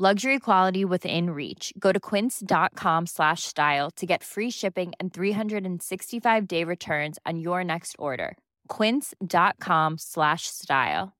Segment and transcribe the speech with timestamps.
[0.00, 1.72] Luxury quality within reach.
[1.76, 7.64] Go to quince.com slash style to get free shipping and 365 day returns on your
[7.64, 8.36] next order.
[8.68, 11.16] Quince.com slash style.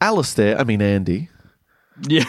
[0.00, 1.28] Alistair, I mean Andy,
[2.08, 2.24] Yeah.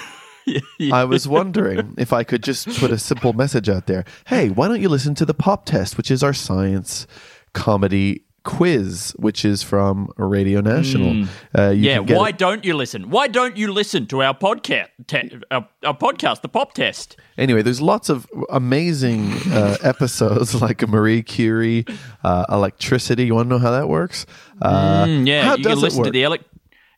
[0.78, 0.94] yeah.
[0.94, 4.04] I was wondering if I could just put a simple message out there.
[4.28, 7.08] Hey, why don't you listen to the Pop Test, which is our science
[7.54, 11.26] comedy quiz, which is from Radio National.
[11.58, 13.10] Uh, you yeah, why it- don't you listen?
[13.10, 17.16] Why don't you listen to our podcast, te- our, our podcast, the Pop Test?
[17.38, 21.86] Anyway, there's lots of amazing uh, episodes like Marie Curie,
[22.24, 23.26] uh, electricity.
[23.26, 24.26] You want to know how that works?
[24.62, 26.44] Uh, Mm, yeah, how you does can listen it to the elec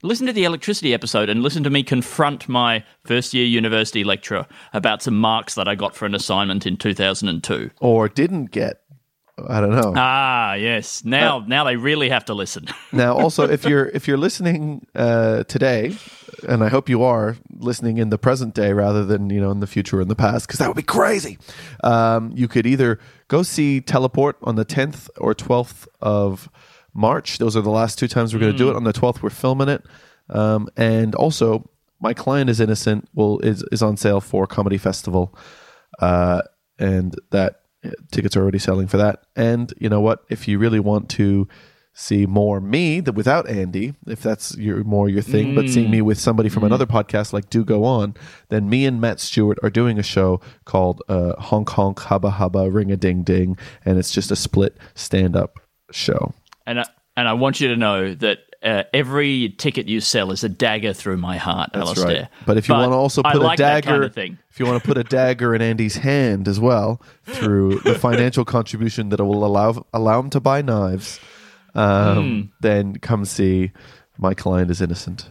[0.04, 4.48] listen to the electricity episode and listen to me confront my first year university lecturer
[4.74, 7.70] about some marks that I got for an assignment in 2002.
[7.82, 8.82] or didn't get.
[9.50, 9.94] I don't know.
[9.96, 11.04] Ah, yes.
[11.06, 12.66] Now, Uh, now they really have to listen.
[12.92, 15.96] Now, also, if you're if you're listening uh, today,
[16.48, 19.60] and I hope you are listening in the present day rather than you know in
[19.60, 21.38] the future or in the past, because that would be crazy.
[21.84, 26.50] Um, you could either go see Teleport on the 10th or 12th of
[26.94, 27.38] March.
[27.38, 28.76] Those are the last two times we're going to do it.
[28.76, 29.84] On the 12th, we're filming it,
[30.30, 31.70] um, and also
[32.02, 33.08] my client is innocent.
[33.14, 35.34] Will is is on sale for Comedy Festival,
[36.00, 36.42] uh,
[36.78, 37.61] and that
[38.12, 39.24] tickets are already selling for that.
[39.36, 40.24] And you know what?
[40.30, 41.48] If you really want to
[41.94, 46.02] see more me that without Andy, if that's your more your thing, but seeing me
[46.02, 48.16] with somebody from another podcast like Do Go On,
[48.50, 52.70] then me and Matt Stewart are doing a show called uh, Honk Honk Hubba Hubba
[52.70, 55.60] Ring a Ding Ding, and it's just a split stand up
[55.92, 56.34] show.
[56.66, 56.86] and I,
[57.18, 60.94] and I want you to know that uh, every ticket you sell is a dagger
[60.94, 62.06] through my heart, That's Alistair.
[62.08, 62.28] right.
[62.46, 64.38] But if you want to also put like a dagger, kind of thing.
[64.52, 68.46] if you want to put a dagger in Andy's hand as well through the financial
[68.46, 71.20] contribution that will allow allow him to buy knives,
[71.76, 72.42] um, Hmm.
[72.60, 73.72] then come see
[74.18, 75.30] my client is innocent.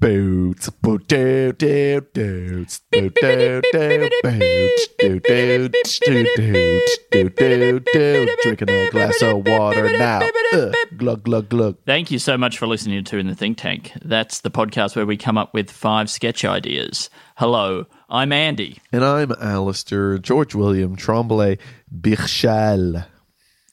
[0.00, 6.80] Boots, boot, do, do, boots, boot, do, do, boots, do, do, do,
[7.10, 8.36] do, do, do.
[8.42, 10.22] Drinking a glass of water now.
[10.54, 11.76] Ugh, glug, glug, glug.
[11.86, 13.92] Thank you so much for listening to In the Think Tank.
[14.04, 17.08] That's the podcast where we come up with five sketch ideas.
[17.36, 18.78] Hello, I'm Andy.
[18.92, 21.58] And I'm Alistair George William Tremblay
[21.94, 23.06] Birchal.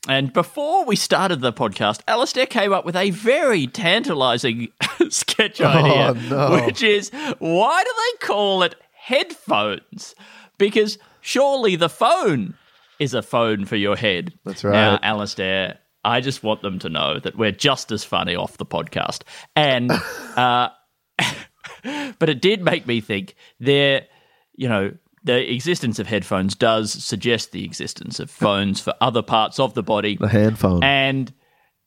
[0.08, 4.70] And before we started the podcast, Alistair came up with a very tantalizing
[5.10, 6.66] sketch idea, no.
[6.66, 10.16] which is why do they call it headphones?
[10.58, 12.56] Because surely the phone
[13.00, 14.34] is a phone for your head.
[14.46, 14.74] That's right.
[14.74, 18.66] Now, Alistair, I just want them to know that we're just as funny off the
[18.66, 19.24] podcast.
[19.56, 19.92] And,
[20.36, 20.70] uh,
[22.20, 24.08] but it did make me think there,
[24.56, 24.92] you know,
[25.24, 29.84] the existence of headphones does suggest the existence of phones for other parts of the
[29.84, 30.84] body The hand phone.
[30.84, 31.34] and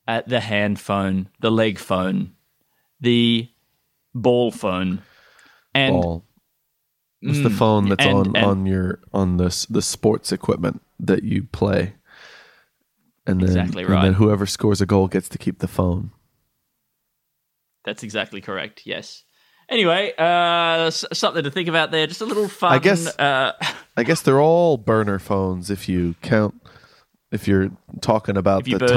[0.07, 2.33] uh, the hand phone, the leg phone,
[2.99, 3.49] the
[4.13, 5.01] ball phone,
[5.73, 6.25] and ball.
[7.21, 10.81] It's the phone that's and- on and- on your on the s- the sports equipment
[10.99, 11.95] that you play.
[13.25, 16.11] And then, Exactly and then whoever scores a goal gets to keep the phone.
[17.85, 18.81] that's exactly correct.
[18.85, 19.23] Yes.
[19.69, 22.05] Anyway, uh, something to think about there.
[22.07, 22.73] Just a little fun.
[22.73, 23.53] I guess- Uh,
[23.97, 26.55] I guess they're all burner phones if you count
[27.31, 27.69] if you're
[28.01, 28.87] talking about you the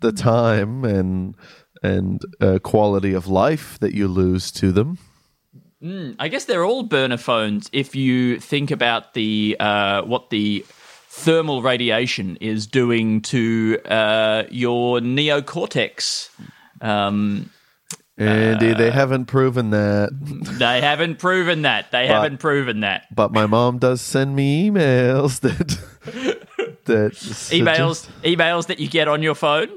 [0.00, 1.34] the time and
[1.82, 4.98] and uh, quality of life that you lose to them.
[6.18, 10.64] I guess they're all burner phones if you think about the uh, what the
[11.08, 16.28] thermal radiation is doing to uh, your neocortex.
[16.80, 17.50] Um,
[18.18, 20.10] Andy, uh, they haven't proven that,
[20.58, 21.90] they haven't proven that.
[21.90, 23.04] They haven't proven that.
[23.14, 25.78] but my mom does send me emails that
[26.86, 29.68] that Emails, suggest- emails that you get on your phone.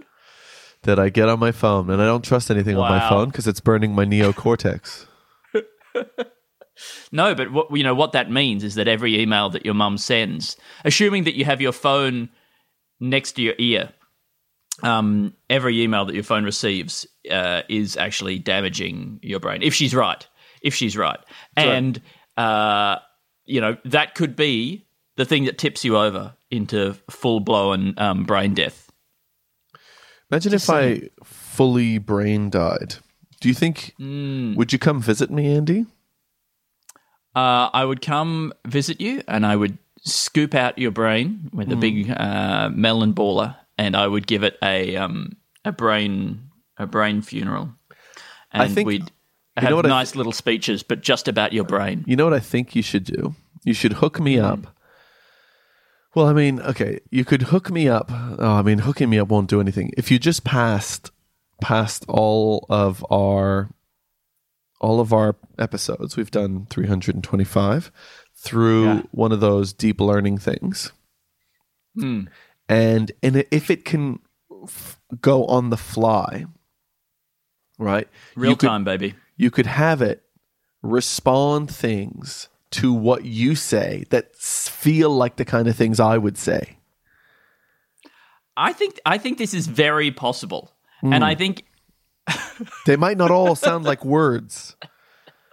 [0.84, 3.48] that I get on my phone, and I don't trust anything on my phone because
[3.48, 5.06] it's burning my neocortex.
[7.12, 9.98] No, but what you know what that means is that every email that your mum
[9.98, 10.56] sends,
[10.86, 12.30] assuming that you have your phone
[13.02, 13.92] next to your ear,
[14.84, 19.62] um, every email that your phone receives uh, is actually damaging your brain.
[19.62, 20.26] If she's right,
[20.62, 21.20] if she's right,
[21.58, 22.02] and
[22.38, 22.98] uh,
[23.46, 24.86] you know that could be
[25.18, 28.90] the thing that tips you over into full blown um, brain death.
[30.31, 32.96] Imagine if I fully brain died.
[33.42, 34.54] Do you think Hmm.
[34.56, 35.86] would you come visit me, Andy?
[37.36, 41.75] Uh, I would come visit you, and I would scoop out your brain with a
[41.75, 47.22] big uh, melon baller, and I would give it a um, a brain a brain
[47.22, 47.74] funeral.
[48.52, 51.64] And I think- we'd know have what I nice little speeches, but just about your
[51.66, 52.04] brain.
[52.08, 53.36] You know what I think you should do?
[53.66, 54.76] You should hook me up.
[56.16, 58.10] Well, I mean, okay, you could hook me up.
[58.12, 59.92] Oh, I mean, hooking me up won't do anything.
[59.98, 61.12] If you just passed
[61.62, 63.70] past all of our
[64.82, 67.92] all of our episodes, we've done 325
[68.36, 69.02] through Yeah.
[69.12, 70.94] one of those deep learning things.
[71.96, 72.22] Hmm.
[72.69, 74.19] And and if it can
[74.63, 76.45] f- go on the fly,
[77.80, 78.07] right?
[78.36, 79.16] Real you could- time, baby.
[79.38, 80.24] you could have it
[80.83, 86.38] respond things to what you say that feel like the kind of things I would
[86.38, 86.77] say.
[88.56, 91.13] I think I think this is very possible, Hmm.
[91.13, 91.65] and I think
[92.86, 94.75] They might not all sound like words.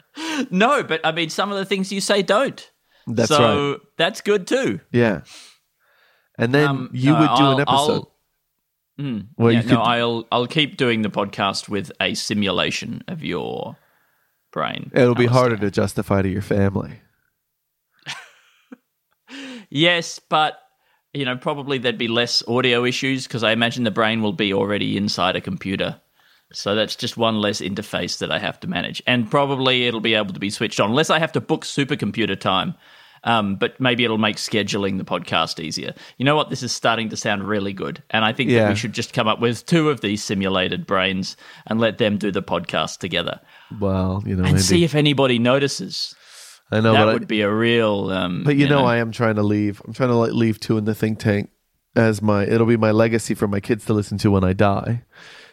[0.50, 2.70] no, but I mean some of the things you say don't.
[3.06, 3.80] That's so right.
[3.96, 4.80] that's good too.
[4.92, 5.20] Yeah.
[6.38, 7.92] And then Um, you no, would do I'll- an episode.
[7.92, 8.12] I'll-
[8.98, 13.04] Mm, Well, yeah, you no, could- I'll I'll keep doing the podcast with a simulation
[13.08, 13.76] of your
[14.52, 14.90] brain.
[14.94, 17.00] It'll be harder to justify to your family.
[19.68, 20.58] Yes, but
[21.12, 24.52] you know, probably there'd be less audio issues because I imagine the brain will be
[24.52, 26.00] already inside a computer.
[26.52, 30.14] So that's just one less interface that I have to manage, and probably it'll be
[30.14, 32.74] able to be switched on unless I have to book supercomputer time.
[33.26, 35.92] Um, but maybe it'll make scheduling the podcast easier.
[36.16, 36.48] You know what?
[36.48, 39.26] This is starting to sound really good, and I think that we should just come
[39.26, 41.36] up with two of these simulated brains
[41.66, 43.40] and let them do the podcast together
[43.80, 46.14] Well, you know, and maybe- see if anybody notices.
[46.70, 48.10] I know, that would I, be a real.
[48.10, 49.82] Um, but you, know, I am trying to leave.
[49.86, 51.50] I'm trying to like, leave two in the think tank
[51.94, 52.44] as my.
[52.44, 55.02] It'll be my legacy for my kids to listen to when I die,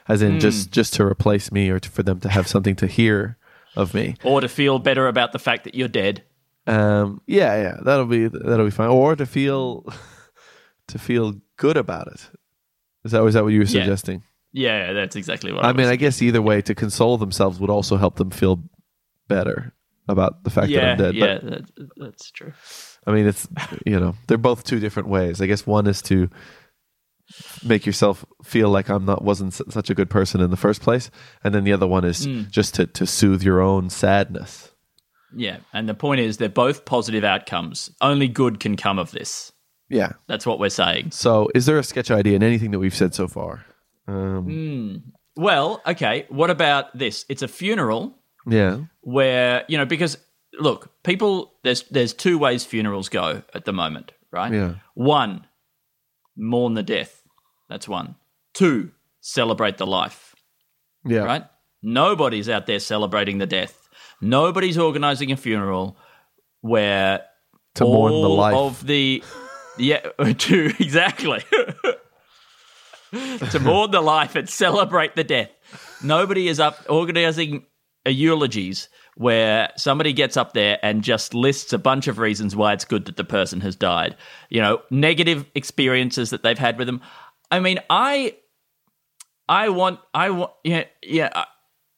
[0.08, 0.28] as Hmm.
[0.28, 3.38] in just just to replace me or to, for them to have something to hear
[3.76, 4.16] of me.
[4.24, 6.24] or to feel better about the fact that you're dead.
[6.65, 8.89] Um, yeah, yeah, that'll be that'll be fine.
[8.89, 9.86] Or to feel
[10.88, 12.30] to feel good about it.
[13.04, 13.81] Is that was that what you were Yeah.
[13.81, 14.24] suggesting?
[14.56, 17.71] Yeah, that's exactly what I, I, mean, I guess either way, to console themselves would
[17.71, 18.63] also help them feel
[19.27, 19.74] better
[20.07, 21.15] about the fact that I'm dead.
[21.15, 21.63] yeah, that,
[21.98, 22.54] that's true.
[23.07, 23.48] I mean, it's
[23.86, 25.42] you know, they're both two different ways.
[25.42, 26.30] I guess one is to
[27.63, 31.09] make yourself feel like I'm not wasn't such a good person in the first place,
[31.44, 32.50] and then the other one is Mm.
[32.51, 34.71] just to to soothe your own sadness.
[35.35, 37.91] Yeah, and the point is they're both positive outcomes.
[38.01, 39.51] Only good can come of this.
[39.89, 40.13] Yeah.
[40.27, 41.12] That's what we're saying.
[41.12, 43.65] So, is there a sketch idea in anything that we've said so far?
[44.07, 47.25] Um, Well, okay, what about this?
[47.30, 48.80] It's a funeral yeah.
[49.01, 50.18] where, you know, because
[50.59, 54.53] look, people there's there's two ways funerals go at the moment, right?
[54.53, 54.75] Yeah.
[54.94, 55.47] One,
[56.35, 57.24] mourn the death.
[57.69, 58.15] That's one.
[58.53, 58.91] Two,
[59.21, 60.35] celebrate the life.
[61.06, 61.24] Yeah.
[61.24, 61.45] right?
[61.81, 63.82] Nobody's out there celebrating the death.
[64.24, 65.98] Nobody's organizing a funeral
[66.62, 67.22] where
[67.75, 68.56] To all mourn the life.
[68.56, 69.24] of the
[69.78, 70.00] yeah
[70.38, 71.42] to exactly
[73.52, 75.50] to mourn the life and celebrate the death.
[76.04, 77.66] Nobody is up organizing
[78.06, 82.74] a eulogies where somebody gets up there and just lists a bunch of reasons why
[82.74, 84.16] it's good that the person has died.
[84.50, 87.02] You know, negative experiences that they've had with them.
[87.52, 88.36] I mean, I
[89.48, 91.46] I want, I want, yeah, yeah.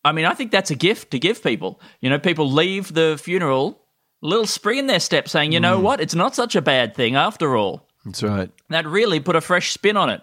[0.05, 1.81] I, mean, I think that's a gift to give people.
[1.99, 3.81] You know, people leave the funeral
[4.23, 5.63] a little spring in their step, saying, "You Mm.
[5.63, 5.99] know what?
[5.99, 8.49] It's not such a bad thing after all." That's right.
[8.69, 10.21] That really put a fresh spin on it.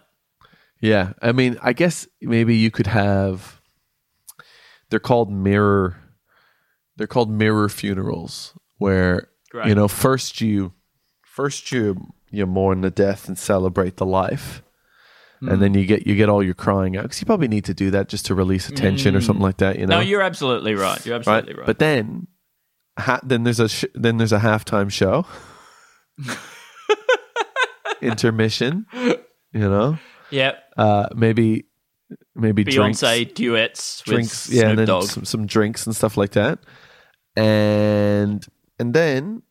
[0.81, 1.13] Yeah.
[1.21, 3.61] I mean, I guess maybe you could have.
[4.89, 5.97] They're called mirror.
[6.97, 9.67] They're called mirror funerals, where Right.
[9.69, 10.73] you know first you,
[11.23, 14.63] first you you mourn the death and celebrate the life,
[15.49, 17.75] and then you get you get all your crying out because you probably need to
[17.75, 19.79] do that just to release a tension or something like that.
[19.79, 21.05] You know, No, you're absolutely right.
[21.05, 21.67] You're absolutely right.
[21.67, 22.29] But then,
[22.99, 25.27] ha- then there's a sh- then there's a halftime show,
[28.01, 28.87] intermission.
[28.93, 29.19] You
[29.69, 29.99] know,
[30.31, 30.63] Yep.
[30.77, 31.67] uh, maybe
[32.35, 35.05] maybe drinks, Beyonce duets with drinks, Snoop yeah, and then Dogg.
[35.05, 36.59] some, some drinks and stuff like that,
[37.37, 38.47] and
[38.79, 39.43] and then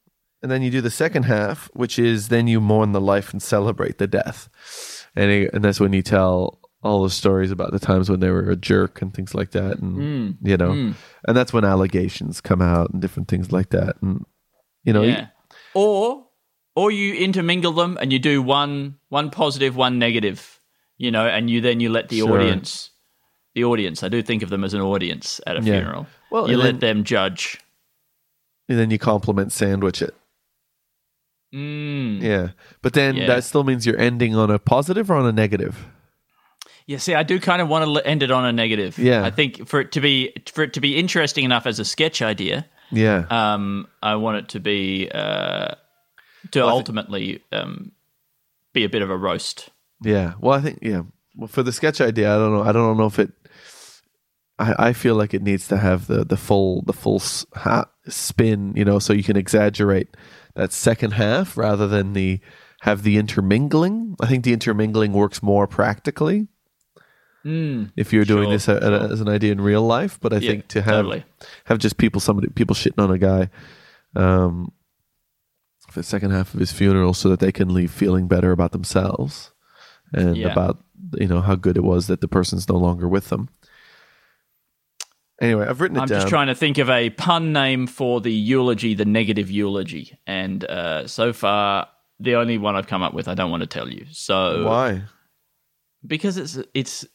[0.42, 3.42] and then you do the second half, which is then you mourn the life and
[3.44, 4.50] celebrate the death,
[5.16, 8.30] and it, and that's when you tell all the stories about the times when they
[8.32, 10.48] were a jerk and things like that, and Mm.
[10.48, 14.26] you know, and that's when allegations come out and different things like that, and
[14.84, 15.28] you know, yeah.
[15.74, 16.26] Or
[16.76, 20.60] or you intermingle them and you do one one positive, one negative.
[20.98, 22.40] You know, and you then you let the Sure.
[22.40, 22.92] audience,
[23.56, 24.04] the audience.
[24.04, 25.80] I do think of them as an audience at a Yeah.
[25.80, 26.08] funeral.
[26.32, 27.60] Well, you let then- them judge.
[28.70, 30.16] and then you compliment sandwich it.
[31.54, 32.22] Mm.
[32.22, 32.50] Yeah.
[32.82, 33.28] But then Yeah.
[33.28, 35.86] that still means you're ending on a positive or on a negative.
[36.88, 38.98] Yeah, see, I do kind of want to end it on a negative.
[38.98, 39.24] Yeah.
[39.24, 42.22] I think for it to be for it to be interesting enough as a sketch
[42.22, 43.26] idea, Yeah.
[43.30, 45.76] um, I want it to be uh,
[46.52, 47.92] to ultimately um,
[48.74, 49.70] be a bit of a roast.
[50.02, 50.34] Yeah.
[50.40, 51.04] Well, I think yeah.
[51.36, 52.64] Well, for the sketch idea, I don't know.
[52.64, 53.32] I don't know if it.
[54.60, 57.20] I, I feel like it needs to have the the full the full
[58.08, 60.10] spin, you know, so you can exaggerate
[60.56, 62.40] that second half rather than the
[62.82, 64.16] have the intermingling.
[64.20, 66.48] I think the intermingling works more practically
[67.44, 70.20] if you're doing Sure, this a, a- as an idea in real life.
[70.20, 71.26] But I Yeah, think to have totally.
[71.66, 73.50] have just people somebody people shitting on a guy
[74.16, 74.72] um,
[75.90, 78.72] for the second half of his funeral so that they can leave feeling better about
[78.74, 79.52] themselves
[80.14, 80.52] and Yeah.
[80.52, 80.84] about
[81.20, 83.50] you know how good it was that the person's no longer with them.
[85.42, 86.20] Anyway, I've written it I'm down.
[86.20, 90.64] just trying to think of a pun name for the eulogy, the negative eulogy, and
[90.66, 91.88] uh, so far
[92.20, 94.06] the only one I've come up with, I don't want to tell you.
[94.12, 95.02] So Why?
[96.06, 97.06] because it's it's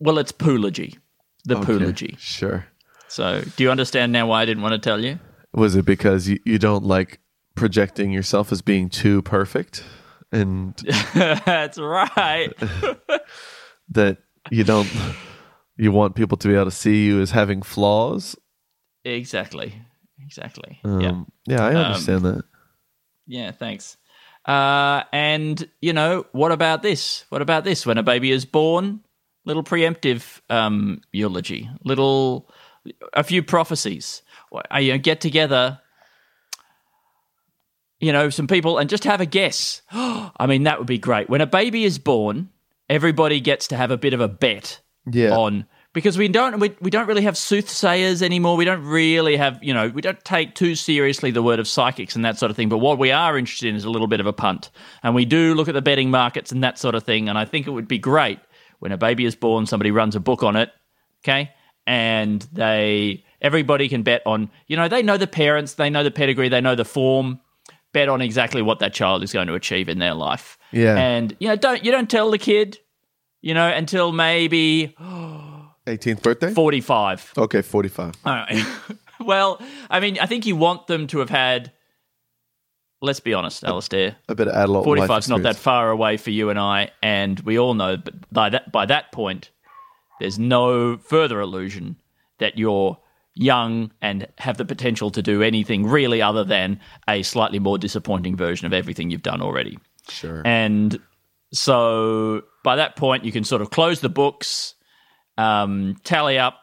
[0.00, 0.98] well, it's poology,
[1.44, 2.18] the Okay, poology.
[2.18, 2.66] Sure.
[3.06, 5.18] So do you understand now why I didn't want to tell you?
[5.54, 7.20] Was it because you, you don't like
[7.54, 9.82] projecting yourself as being too perfect
[10.30, 10.74] and
[11.14, 12.52] That's right.
[13.90, 14.18] that
[14.50, 14.88] you don't
[15.78, 18.36] you want people to be able to see you as having flaws?
[19.04, 19.74] exactly.
[20.24, 20.78] Exactly.
[20.84, 21.00] Um,
[21.46, 21.56] yeah.
[21.56, 22.44] yeah, I understand that.
[23.26, 23.96] Yeah, thanks.
[24.44, 27.24] Uh, and you know, what about this?
[27.30, 27.86] What about this?
[27.86, 29.00] When a baby is born,
[29.44, 32.50] little preemptive um, eulogy, little
[33.12, 34.22] a few prophecies.
[34.52, 35.80] Uh, You know, get together,
[38.00, 39.82] you know, some people, and just have a guess.
[39.92, 41.28] I mean, that would be great.
[41.30, 42.50] When a baby is born,
[42.88, 45.36] everybody gets to have a bit of a bet Yeah.
[45.36, 48.56] on because we don't we, we don't really have soothsayers anymore.
[48.56, 52.14] We don't really have you know we don't take too seriously the word of psychics
[52.14, 52.68] and that sort of thing.
[52.68, 54.70] But what we are interested in is a little bit of a punt,
[55.02, 57.28] and we do look at the betting markets and that sort of thing.
[57.28, 58.38] And I think it would be great
[58.78, 60.70] when a baby is born, somebody runs a book on it,
[61.24, 61.50] okay,
[61.86, 66.10] and they everybody can bet on you know they know the parents, they know the
[66.10, 67.40] pedigree, they know the form.
[67.94, 70.58] Bet on exactly what that child is going to achieve in their life.
[70.72, 70.96] Yeah.
[70.96, 72.78] and you know don't you don't tell the kid,
[73.40, 74.94] you know, until maybe
[75.86, 76.52] 18th birthday?
[76.52, 77.32] 45.
[77.36, 78.14] Okay, 45.
[78.24, 78.66] All right.
[79.20, 81.72] well, I mean, I think you want them to have had,
[83.00, 86.16] let's be honest, Alistair, A bit of adult 45 life is not that far away
[86.16, 89.50] for you and I, and we all know but by that, by that point,
[90.20, 91.96] there's no further illusion
[92.38, 92.98] that you're
[93.34, 98.36] young and have the potential to do anything really other than a slightly more disappointing
[98.36, 99.78] version of everything you've done already.
[100.08, 100.42] Sure.
[100.44, 100.98] And
[101.52, 104.74] so by that point, you can sort of close the books,
[105.36, 106.58] um, tally up,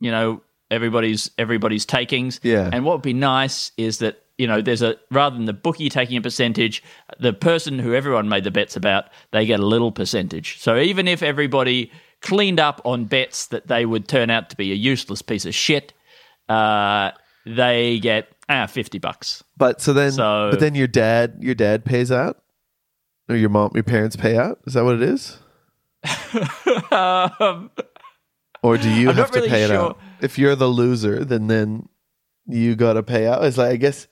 [0.00, 2.40] you know, everybody's everybody's takings.
[2.42, 2.68] Yeah.
[2.72, 5.88] And what would be nice is that you know there's a rather than the bookie
[5.88, 6.82] taking a percentage,
[7.18, 10.60] the person who everyone made the bets about, they get a little percentage.
[10.60, 14.72] So even if everybody cleaned up on bets that they would turn out to be
[14.72, 15.92] a useless piece of shit,
[16.48, 17.12] uh,
[17.46, 19.42] they get ah fifty bucks.
[19.56, 22.42] But so then, So- but then your dad, your dad pays out,
[23.28, 24.58] or your mom, your parents pay out.
[24.66, 25.38] Is that what it is?
[26.92, 27.70] um,
[28.62, 29.98] Or do you I'm have to really pay it out?
[30.20, 31.88] If you're the loser, then then
[32.46, 33.44] you got to pay out.
[33.44, 34.06] It's like I guess.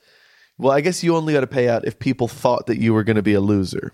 [0.59, 3.03] Well, I guess you only got to pay out if people thought that you were
[3.03, 3.91] going to be a loser,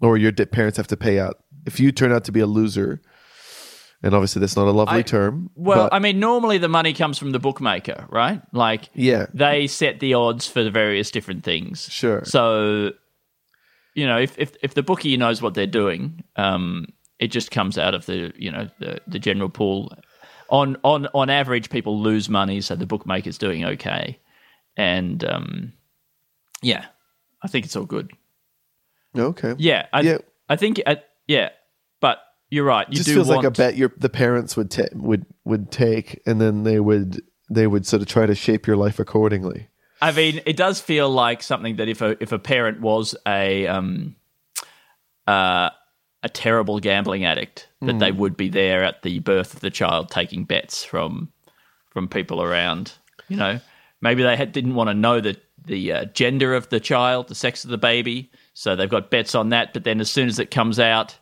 [0.00, 3.02] or your parents have to pay out if you turn out to be a loser.
[4.02, 5.50] And obviously, that's not a lovely I- term.
[5.54, 8.40] Well, I mean, normally the money comes from the bookmaker, right?
[8.52, 11.88] Like, yeah, they set the odds for the various different things.
[11.90, 12.22] Sure.
[12.24, 12.92] So,
[13.96, 16.86] you know, if if, if the bookie knows what they're doing, um,
[17.18, 19.92] it just comes out of the you know the the general pool.
[20.48, 24.20] On on on average, people lose money, so the bookmaker's doing okay,
[24.76, 25.72] and um,
[26.62, 26.84] yeah,
[27.42, 28.12] I think it's all good.
[29.16, 29.54] okay.
[29.58, 30.18] Yeah, I, Yeah.
[30.48, 31.48] I think I, yeah,
[32.00, 32.18] but
[32.50, 32.86] you're right.
[32.88, 35.72] You just do feels want, like a bet your the parents would ta- would would
[35.72, 39.68] take, and then they would they would sort of try to shape your life accordingly.
[40.00, 43.66] I mean, it does feel like something that if a if a parent was a
[43.66, 44.16] um
[45.26, 45.70] uh
[46.22, 50.10] a terrible gambling addict, that they would be there at the birth of the child
[50.10, 51.30] taking bets from
[51.90, 52.92] from people around.
[53.28, 53.60] You know,
[54.00, 57.34] maybe they had, didn't want to know the the uh, gender of the child, the
[57.34, 59.72] sex of the baby, so they've got bets on that.
[59.72, 61.16] But then as soon as it comes out,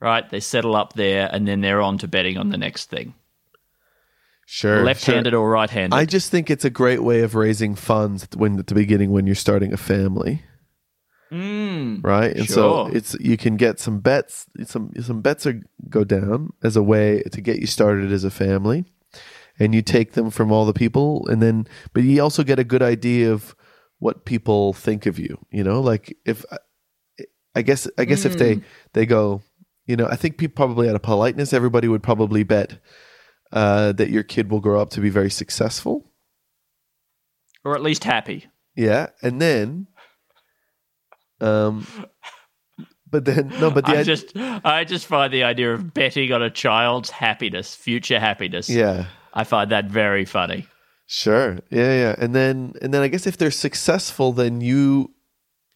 [0.00, 3.14] right, they settle up there, and then they're on to betting on the next thing,
[4.50, 5.40] Sure, left-handed sure.
[5.40, 5.94] or right-handed.
[5.94, 9.10] I just think it's a great way of raising funds at- when at the beginning
[9.10, 10.42] when you're starting a family,
[11.30, 12.34] Mm, right?
[12.34, 16.74] And so it's you can get some bets, some some bets are go down as
[16.76, 18.86] a way to get you started as a family,
[19.58, 22.64] and you take them from all the people, and then but you also get a
[22.64, 23.54] good idea of
[23.98, 25.36] what people think of you.
[25.50, 26.46] You know, like if
[27.54, 28.62] I guess I guess if they
[28.94, 29.42] they go,
[29.84, 32.78] you know, I think people probably out of politeness, everybody would probably bet
[33.52, 36.10] uh, that your kid will grow up to be very successful.
[37.64, 38.46] or at least happy.
[38.76, 39.86] Yeah, and then
[41.40, 41.86] Um,
[43.10, 46.42] but then no, but the I just I just find the idea of betting on
[46.42, 48.68] a child's happiness, future happiness.
[48.68, 50.66] yeah, I find that very funny.
[51.06, 55.12] sure, yeah, yeah, and then and then I guess if they're successful, then you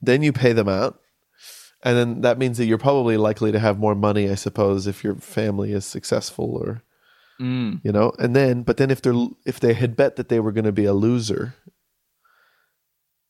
[0.00, 0.98] then you pay them out,
[1.84, 5.02] and then that means that you're probably likely to have more money, I suppose, if
[5.04, 6.82] your family is successful or
[7.42, 7.80] Mm.
[7.82, 10.52] you know, and then but then if they're if they had bet that they were
[10.52, 11.54] going to be a loser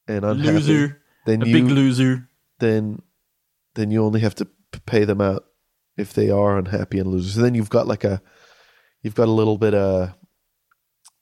[0.06, 2.28] and unhappy, Loser, then a you big loser.
[2.58, 3.00] then
[3.74, 4.46] then you only have to
[4.84, 5.46] pay them out
[5.96, 7.36] if they are unhappy and losers.
[7.36, 8.20] And then you've got like a
[9.02, 10.12] you've got a little bit of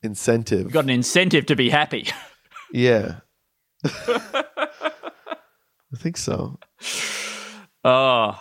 [0.02, 0.62] incentive.
[0.62, 2.08] You've got an incentive to be happy.
[2.72, 3.20] yeah.
[3.84, 4.66] I
[5.96, 6.58] think so.
[7.84, 8.40] Oh,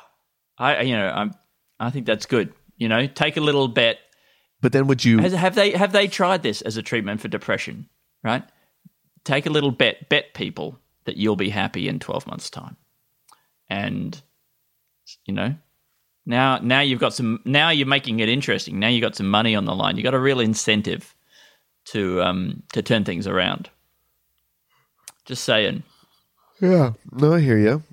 [0.57, 1.33] I you know I'm
[1.79, 2.53] I think that's good.
[2.77, 3.97] You know, take a little bet.
[4.61, 7.27] But then would you Has, have they have they tried this as a treatment for
[7.27, 7.87] depression?
[8.23, 8.43] Right,
[9.23, 10.09] take a little bet.
[10.09, 12.75] Bet people that you'll be happy in twelve months' time,
[13.69, 14.21] and
[15.25, 15.55] you know
[16.25, 17.39] now now you've got some.
[17.45, 18.79] Now you're making it interesting.
[18.79, 19.95] Now you have got some money on the line.
[19.95, 21.15] You have got a real incentive
[21.85, 23.69] to um to turn things around.
[25.25, 25.83] Just saying.
[26.59, 26.93] Yeah.
[27.11, 27.83] No, I hear you.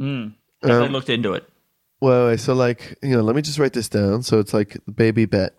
[0.00, 0.34] Mm.
[0.62, 1.48] Have they Um, looked into it?
[2.00, 4.22] Well, so like, you know, let me just write this down.
[4.22, 5.54] So it's like baby bet.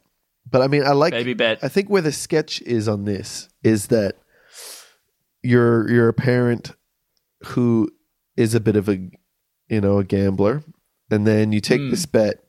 [0.50, 1.60] But I mean, I like Baby bet.
[1.64, 4.16] I think where the sketch is on this is that
[5.44, 6.72] you're you're a parent
[7.48, 7.90] who
[8.36, 8.98] is a bit of a
[9.70, 10.64] you know a gambler,
[11.12, 11.90] and then you take Hmm.
[11.92, 12.44] this bet,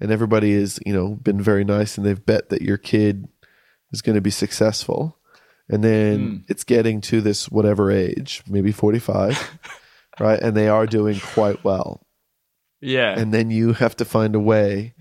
[0.00, 3.26] and everybody is you know been very nice, and they've bet that your kid
[3.92, 5.18] is going to be successful,
[5.68, 6.36] and then Hmm.
[6.48, 9.58] it's getting to this whatever age, maybe forty five,
[10.20, 12.06] right, and they are doing quite well,
[12.80, 13.18] Yeah.
[13.18, 14.93] and then you have to find a way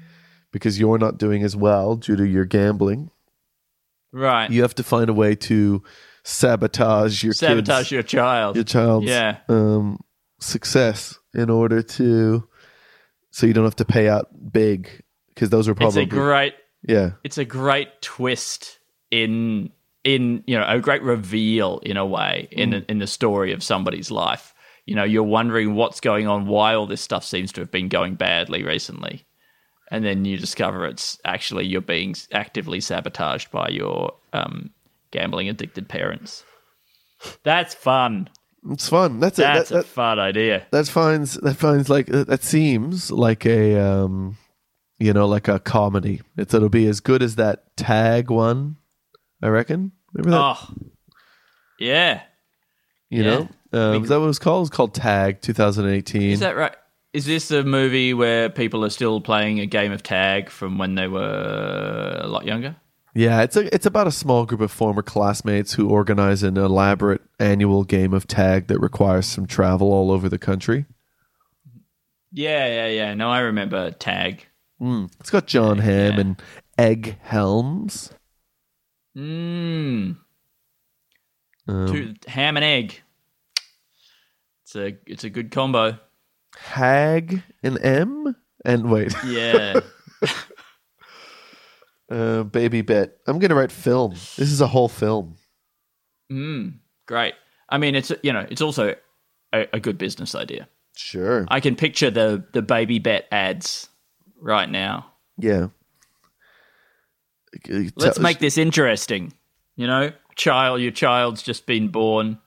[0.53, 3.11] because you're not doing as well due to your gambling
[4.13, 4.49] right.
[4.49, 5.83] you have to find a way to
[6.23, 8.55] sabotage your Sabotage kids, your child.
[8.55, 9.39] your child's Yeah.
[9.49, 9.99] um,
[10.39, 12.47] success in order to
[13.31, 14.89] so you don't have to pay out big
[15.29, 16.53] because those are it's probably a great
[16.87, 18.79] yeah it's a great twist
[19.11, 19.71] in
[20.03, 24.11] in you know a great reveal in a way in in the story of somebody's
[24.11, 24.53] life.
[24.85, 27.87] You know, you're wondering what's going on, why all this stuff seems to have been
[27.87, 29.25] going badly recently,
[29.93, 34.71] and then you discover it's actually you're being actively sabotaged by your um,
[35.11, 36.43] gambling addicted parents.
[37.43, 38.27] That's fun.
[38.71, 40.65] it's fun that's, That's that, a that, fun idea.
[40.71, 44.37] that finds that finds like that that seems like a um
[44.99, 48.77] you know like a comedy it's it'll be as good as that tag one
[49.41, 50.73] i reckon remember that Oh,
[51.79, 52.21] yeah.
[53.09, 53.29] you yeah.
[53.29, 53.49] know
[53.95, 56.75] um, is that what it was called it was called tag 2018 Is that right?
[57.13, 60.95] Is this a movie where people are still playing a game of tag from when
[60.95, 62.75] they were a lot younger?
[63.13, 67.21] Yeah, it's a, it's about a small group of former classmates who organize an elaborate
[67.39, 70.87] annual game of tag that requires some travel all over the country.
[72.31, 73.13] Yeah, yeah, yeah.
[73.13, 74.47] No, I remember tag.
[74.81, 76.19] It's got Jon Hamm yeah.
[76.19, 76.41] and
[76.77, 78.11] Egg Helms.
[79.15, 80.17] Mmm.
[81.67, 83.01] Um, Two ham and egg.
[84.63, 85.99] It's a it's a good combo.
[86.57, 88.35] Hag and M
[88.65, 89.79] and wait, Yeah.
[92.09, 93.17] uh, Baby Bet.
[93.27, 94.11] I'm gonna write film.
[94.11, 95.35] This is a whole film.
[96.31, 96.73] mm,
[97.07, 97.33] great.
[97.69, 98.95] I mean, it's you know, it's also
[99.53, 100.67] a, a good business idea.
[100.95, 101.45] Sure.
[101.49, 103.89] I can picture the the baby bet ads
[104.39, 105.07] right now.
[105.37, 105.67] yeah.
[107.95, 109.31] Let's make this interesting.
[109.75, 112.39] You know, child, your child's just been born.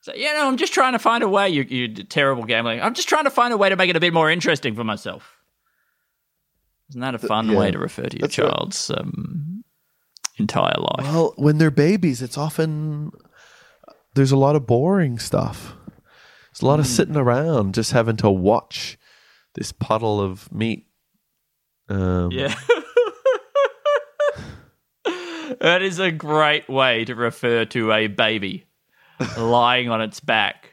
[0.00, 1.48] So, you know, I'm just trying to find a way.
[1.48, 2.80] You, you terrible gambling.
[2.80, 4.84] I'm just trying to find a way to make it a bit more interesting for
[4.84, 5.36] myself.
[6.90, 8.48] Isn't that a fun yeah, way to refer to your that's right.
[8.48, 9.64] child's um,
[10.38, 11.00] entire life?
[11.12, 13.10] Well, when they're babies, it's often
[14.14, 15.74] there's a lot of boring stuff.
[16.52, 16.92] There's a lot of Hmm.
[16.92, 18.96] sitting around, just having to watch
[19.54, 20.86] this puddle of meat.
[21.88, 22.54] Um, Yeah.
[25.60, 28.64] that is a great way to refer to a baby
[29.36, 30.70] lying on its back,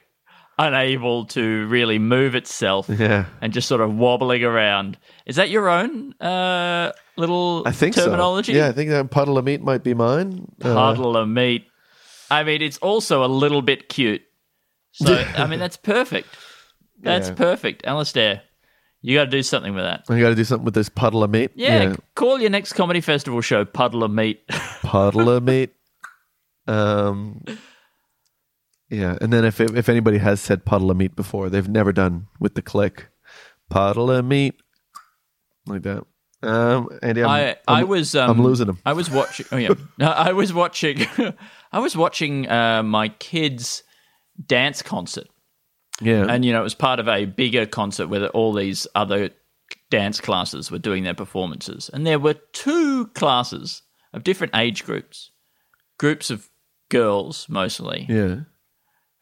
[0.58, 2.88] unable to really move itself.
[2.90, 3.26] yeah.
[3.42, 4.98] and just sort of wobbling around.
[5.26, 8.54] Is that your own uh, little I think terminology?
[8.54, 8.58] so.
[8.60, 10.52] Yeah, I think that puddle of meat might be mine.
[10.62, 11.66] Uh, Puddle of meat.
[12.32, 14.22] I mean, it's also a little bit cute.
[14.94, 16.28] So, I mean, that's perfect.
[17.02, 17.36] That's Yeah.
[17.36, 17.86] perfect.
[17.86, 18.42] Alistair,
[19.02, 20.06] you got to do something with that.
[20.10, 21.52] You got to do something with this puddle of meat.
[21.56, 24.48] Yeah, call your next comedy festival show Puddle of Meat.
[24.82, 25.74] puddle of meat.
[26.68, 27.44] Um,
[28.90, 32.28] yeah, and then if if anybody has said puddle of meat before, they've never done
[32.40, 33.08] with the click
[33.70, 34.56] puddle of meat
[35.68, 36.04] like that.
[36.44, 38.80] Um, Andy, I'm, I I I'm- was um, I'm losing them.
[38.86, 39.46] I was watching.
[39.52, 41.06] Oh yeah, I was watching.
[41.72, 43.84] I was watching uh, my kids'
[44.46, 45.28] dance concert
[46.02, 46.26] Yeah.
[46.30, 49.32] And, you know, it was part of a bigger concert where all these other
[49.90, 51.90] dance classes were doing their performances.
[51.94, 53.82] And there were two classes
[54.14, 55.32] of different age groups,
[55.98, 56.50] groups of
[56.90, 58.42] girls mostly, yeah.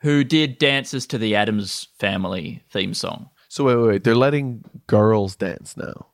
[0.04, 3.30] Who did dances to the Addams Family theme song.
[3.48, 4.04] So wait, wait, wait.
[4.04, 6.08] They're letting girls dance now.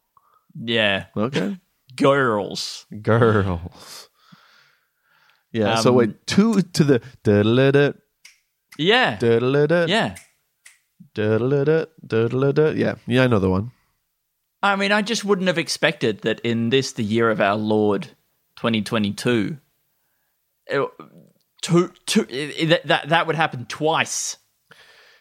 [0.56, 1.06] Yeah.
[1.17, 1.58] Okay.
[1.95, 2.86] Girls.
[3.02, 4.10] girls.
[5.52, 5.75] Yeah.
[5.82, 7.91] so Um, wait, two to the da-da-da,
[8.78, 9.17] Yeah.
[9.17, 10.15] da-da-da, Yeah.
[11.13, 12.69] da-da-da, da-da-da.
[12.71, 12.95] Yeah.
[13.08, 13.71] Yeah, I know the one.
[14.62, 18.08] I mean, I just wouldn't have expected that in this, the year of our Lord,
[18.58, 19.58] 2022,
[20.67, 20.89] it-
[21.62, 22.26] two, two,
[22.67, 24.38] that, that, that would happen twice.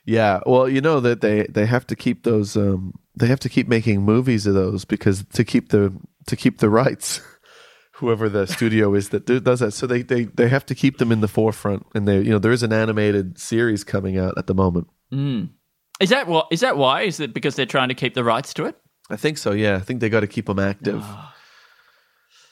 [0.05, 0.41] Yeah.
[0.47, 3.69] Well, you know that they they have to keep those um they have to keep
[3.69, 5.93] making movies of those because to keep the
[6.27, 7.21] to keep the rights.
[7.93, 10.99] Whoever the studio is that do- does that, so they, they they have to keep
[10.99, 14.39] them in the forefront, and they you know there is an animated series coming out
[14.39, 14.87] at the moment.
[16.01, 16.47] Is that what?
[16.53, 17.03] Is that why?
[17.03, 18.77] Is it because they're trying to keep the rights to it?
[19.11, 19.51] I think so.
[19.51, 21.05] Yeah, I think they got to keep them active.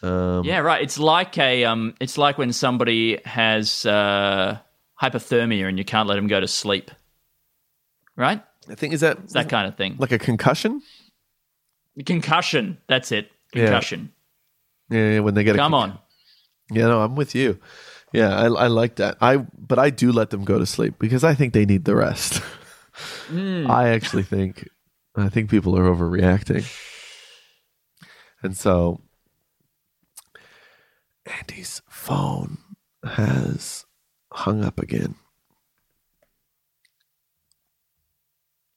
[0.06, 0.82] Um, Yeah, right.
[0.82, 4.58] It's like a um, it's like when somebody has uh,
[5.02, 6.90] hypothermia and you can't let them go to sleep,
[8.16, 8.42] right?
[8.68, 9.96] I think is that It's that kind of thing.
[9.98, 10.82] like a concussion.
[12.04, 12.78] Concussion.
[12.88, 13.30] That's it.
[13.52, 14.12] Concussion.
[14.90, 15.98] Yeah, yeah, when they get a Come con- on.
[16.70, 17.58] Yeah, no, I'm with you.
[18.12, 19.16] Yeah, I, I like that.
[19.20, 21.96] I but I do let them go to sleep because I think they need the
[21.96, 22.42] rest.
[23.32, 24.68] I actually think
[25.16, 26.64] I think people are overreacting,
[28.42, 29.00] and so
[31.26, 32.58] Andy's phone
[33.04, 33.84] has
[34.32, 35.16] hung up again.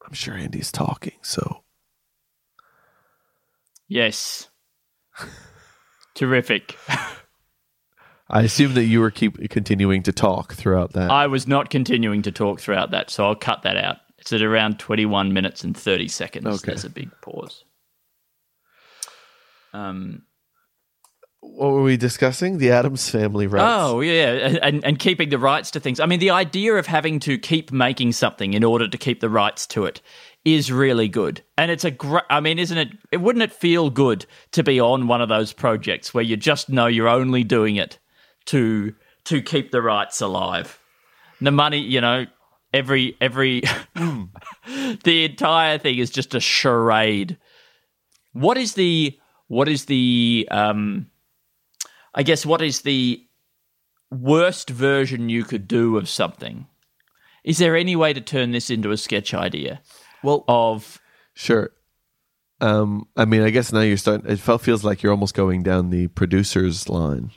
[0.05, 1.63] I'm sure Andy's talking, so
[3.88, 4.49] Yes.
[6.15, 6.77] Terrific.
[8.29, 11.09] I assume that you were keep continuing to talk throughout that.
[11.09, 13.97] I was not continuing to talk throughout that, so I'll cut that out.
[14.19, 16.45] It's at around 21 minutes and 30 seconds.
[16.45, 16.67] Okay.
[16.67, 17.63] There's a big pause.
[19.73, 20.23] Um,
[21.41, 22.58] what were we discussing?
[22.58, 23.65] The Addams family rights.
[23.65, 24.58] Oh, yeah.
[24.62, 25.99] And, and keeping the rights to things.
[25.99, 29.30] I mean, the idea of having to keep making something in order to keep the
[29.30, 30.02] rights to it
[30.43, 31.41] is really good.
[31.58, 34.80] And it's a great, I mean, isn't it, it, wouldn't it feel good to be
[34.80, 37.99] on one of those projects where you just know you're only doing it
[38.45, 38.93] to,
[39.25, 40.80] to keep the rights alive?
[41.39, 42.25] The money, you know,
[42.73, 43.62] every, every,
[43.95, 47.38] the entire thing is just a charade.
[48.34, 51.08] What is the, what is the, um,
[52.13, 53.24] I guess what is the
[54.12, 56.67] worst version you could do of something?
[57.43, 59.82] Is there any way to turn this into a sketch idea
[60.24, 61.00] well, of
[61.34, 61.72] Sure.
[62.62, 64.30] Um, I mean, I guess now you're starting.
[64.30, 67.32] It felt feels like you're almost going down the producer's line.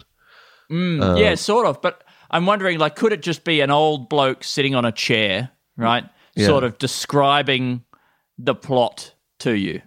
[0.70, 4.42] Uh, yeah, sort of, but I'm wondering like could it just be an old bloke
[4.42, 6.04] sitting on a chair, right?
[6.34, 6.46] Yeah.
[6.46, 7.84] Sort of describing
[8.38, 9.82] the plot to you.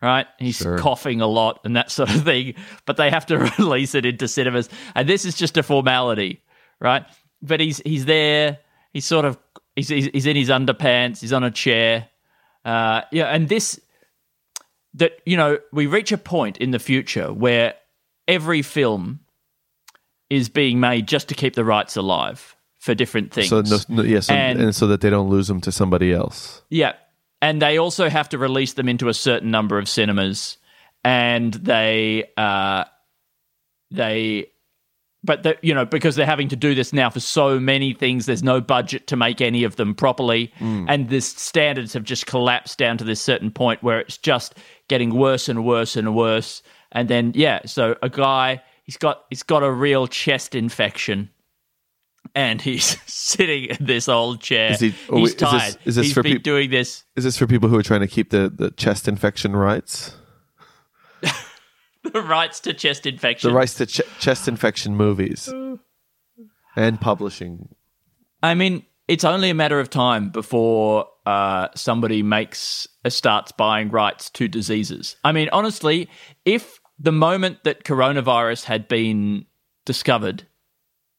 [0.00, 0.26] Right?
[0.38, 0.78] He's Sure.
[0.78, 2.54] coughing a lot and that sort of thing,
[2.86, 4.68] but they have to release it into cinemas.
[4.94, 6.40] And this is just a formality,
[6.80, 7.04] right?
[7.42, 8.58] But he's he's there,
[8.92, 9.38] he's sort of
[9.76, 12.08] he's he's, he's in his underpants, he's on a chair.
[12.64, 13.80] Uh yeah, and this
[14.94, 17.74] that you know, we reach a point in the future where
[18.26, 19.20] every film
[20.30, 23.48] is being made just to keep the rights alive for different things.
[23.48, 26.62] So no, no, yes, and, And- so that they don't lose them to somebody else.
[26.70, 26.92] Yeah.
[27.40, 30.58] And they also have to release them into a certain number of cinemas.
[31.04, 32.84] And they, uh,
[33.90, 34.46] they,
[35.22, 38.26] but the, you know, because they're having to do this now for so many things,
[38.26, 40.52] there's no budget to make any of them properly.
[40.88, 44.54] And the standards have just collapsed down to this certain point where it's just
[44.88, 46.62] getting worse and worse and worse.
[46.92, 51.30] And then, yeah, so a guy, he's got, he's got a real chest infection.
[52.34, 54.72] And he's sitting in this old chair.
[54.72, 55.76] Is he- oh, he's wait, is this- tired.
[55.84, 57.04] is this He's for been peop- doing this.
[57.16, 60.14] Is this for people who are trying to keep the, the chest infection rights?
[62.12, 63.50] the rights to chest infection.
[63.50, 65.52] The rights to ch- chest infection movies
[66.76, 67.74] and publishing.
[68.42, 73.90] I mean, it's only a matter of time before uh, somebody makes uh, starts buying
[73.90, 75.16] rights to diseases.
[75.24, 76.08] I mean, honestly,
[76.44, 79.46] if the moment that coronavirus had been
[79.84, 80.46] discovered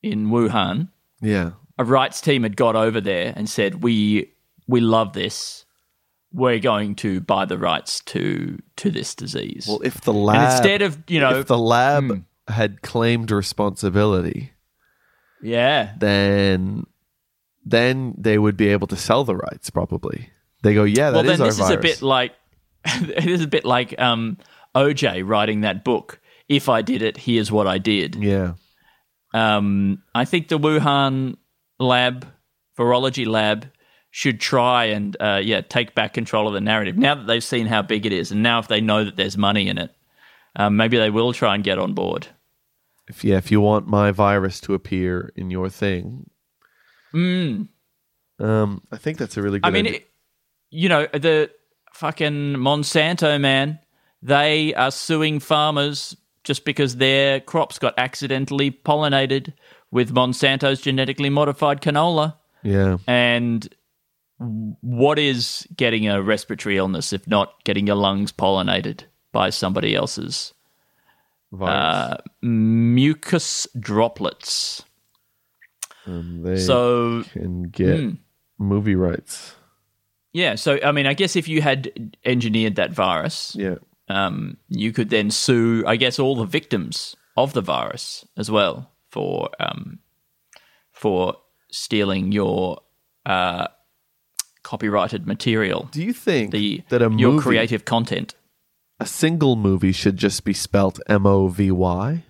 [0.02, 0.90] in Wuhan,
[1.22, 1.52] Yeah.
[1.78, 4.34] a rights team had got over there and said, "We
[4.68, 5.66] we love this.
[6.32, 10.52] We're going to buy the rights to to this disease." Well, if the lab and
[10.52, 12.52] instead of you know, if the lab Hmm.
[12.54, 14.52] had claimed responsibility,
[15.42, 16.86] yeah, then
[17.66, 19.70] then they would be able to sell the rights.
[19.70, 20.30] Probably
[20.64, 22.34] they go, yeah, that well, is then our this is a bit like
[22.86, 24.38] it is a bit like um,
[24.76, 26.20] OJ writing that book.
[26.48, 28.16] If I did it, here's what I did.
[28.16, 28.54] yeah,
[29.34, 31.36] Um, I think the Wuhan
[31.80, 32.28] lab,
[32.78, 33.70] virology lab,
[34.12, 37.68] should try and uh, yeah take back control of the narrative now that they've seen
[37.68, 39.92] how big it is, and now if they know that there's money in it,
[40.56, 42.28] um, maybe they will try and get on board.
[43.08, 46.30] If yeah, if you want my virus to appear in your thing,
[48.40, 49.68] um, I think that's a really good.
[49.68, 50.08] I mean, it,
[50.70, 51.52] you know, the
[51.94, 53.80] fucking Monsanto man,
[54.22, 56.16] they are suing farmers
[56.50, 59.54] just because their crops got accidentally pollinated
[59.92, 62.38] with Monsanto's genetically modified canola.
[62.64, 63.70] yeah, And
[64.40, 70.54] what is getting a respiratory illness if not getting your lungs pollinated by somebody else's
[71.62, 74.82] uh, mucus droplets?
[76.08, 78.10] Um, they So can get Hmm.
[78.58, 79.54] movie rights.
[80.34, 83.76] yeah, so I mean, I guess if you had engineered that virus, Yeah,
[84.10, 88.92] um, you could then sue, I guess, all the victims of the virus as well
[89.10, 90.00] for um,
[90.92, 91.36] for
[91.72, 92.82] stealing your
[93.26, 93.68] uh,
[94.64, 98.36] copyrighted material, do you think the that a your movie, creative content.
[99.00, 102.24] a single movie, should just be spelt M O V Y?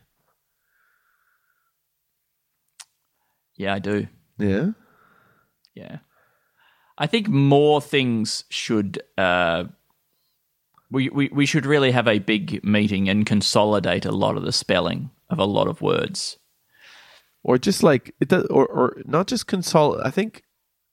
[3.55, 4.07] Yeah, I do.
[4.37, 4.71] Yeah,
[5.75, 5.97] Yeah,
[6.97, 9.01] I think more things should.
[9.17, 9.65] Uh,
[10.91, 14.51] we, we we should really have a big meeting and consolidate a lot of the
[14.51, 16.37] spelling of a lot of words.
[17.43, 20.05] or just like it does, or or not just consolidate.
[20.05, 20.43] I think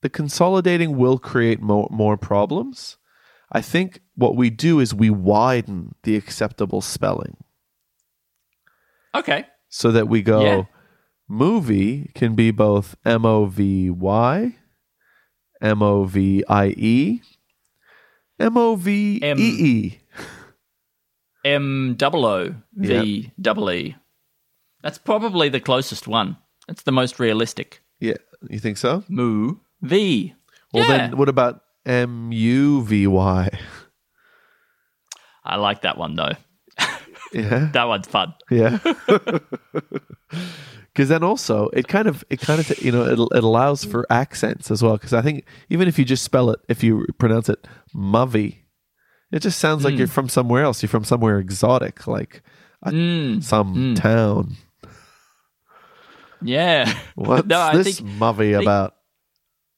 [0.02, 2.98] the consolidating will create more more problems.
[3.52, 7.36] I think what we do is we widen the acceptable spelling
[9.14, 9.46] Okay.
[9.68, 10.62] so that we go Yeah.
[11.28, 14.56] movie can be both M O V Y,
[15.60, 17.22] M O V I E,
[18.38, 19.98] M O V E E.
[21.44, 23.96] M double O V double E.
[24.82, 26.36] That's probably the closest one.
[26.68, 27.80] It's the most realistic.
[28.00, 28.16] Yeah,
[28.48, 29.04] you think so?
[29.08, 30.34] Moo V.
[30.72, 30.96] Well, Yeah.
[31.08, 33.48] then what about M U V Y?
[35.44, 36.32] I like that one though.
[37.32, 37.70] Yeah.
[37.72, 38.34] That one's fun.
[38.50, 38.78] Yeah.
[40.96, 44.06] Because then also it kind of it kind of you know it, it allows for
[44.08, 44.94] accents as well.
[44.96, 48.60] Because I think even if you just spell it, if you pronounce it Muvy,
[49.30, 50.82] it just sounds like you're from somewhere else.
[50.82, 52.40] You're from somewhere exotic, like
[52.82, 53.42] a, Mm.
[53.44, 54.56] some town.
[56.40, 56.90] Yeah.
[57.14, 58.94] What's no, I this think Muvy about?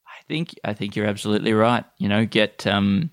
[0.06, 1.84] I think I think you're absolutely right.
[1.98, 3.10] You know, get um,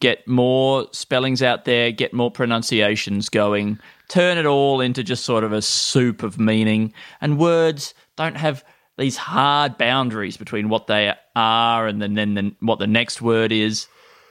[0.00, 3.78] get more spellings out there, get more pronunciations going,
[4.10, 6.92] turn it all into just sort of a soup of meaning.
[7.20, 8.62] And words don't have
[8.98, 13.52] these hard boundaries between what they are and then then, then what the next word
[13.52, 13.86] is.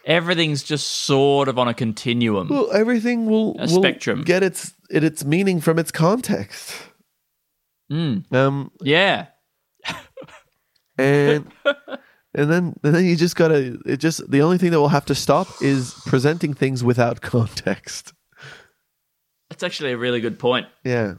[0.05, 2.49] Everything's just sort of on a continuum.
[2.49, 4.23] Well, everything will, will spectrum.
[4.23, 6.73] get its it, its meaning from its context.
[7.91, 8.31] Mm.
[8.33, 9.27] Um, Yeah.
[10.97, 11.51] and
[12.33, 15.05] and then and then you just gotta it just the only thing that will have
[15.05, 18.13] to stop is presenting things without context
[19.59, 20.67] That's actually a really good point.
[20.83, 21.15] yeah.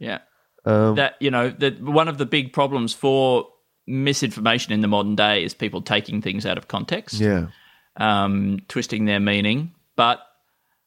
[0.00, 0.18] Yeah.
[0.64, 3.48] um, that you know that one of the big problems for
[3.86, 7.46] misinformation in the modern day is people taking things out of context yeah.
[7.96, 9.72] um, twisting their meaning.
[9.94, 10.20] But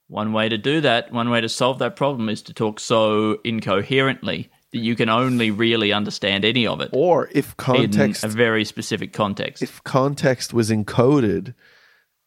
[0.07, 3.39] one way to do that one way to solve that problem is to talk so
[3.43, 8.33] incoherently that you can only really understand any of it or if context in a
[8.33, 9.63] very specific context.
[9.63, 11.53] if context was encoded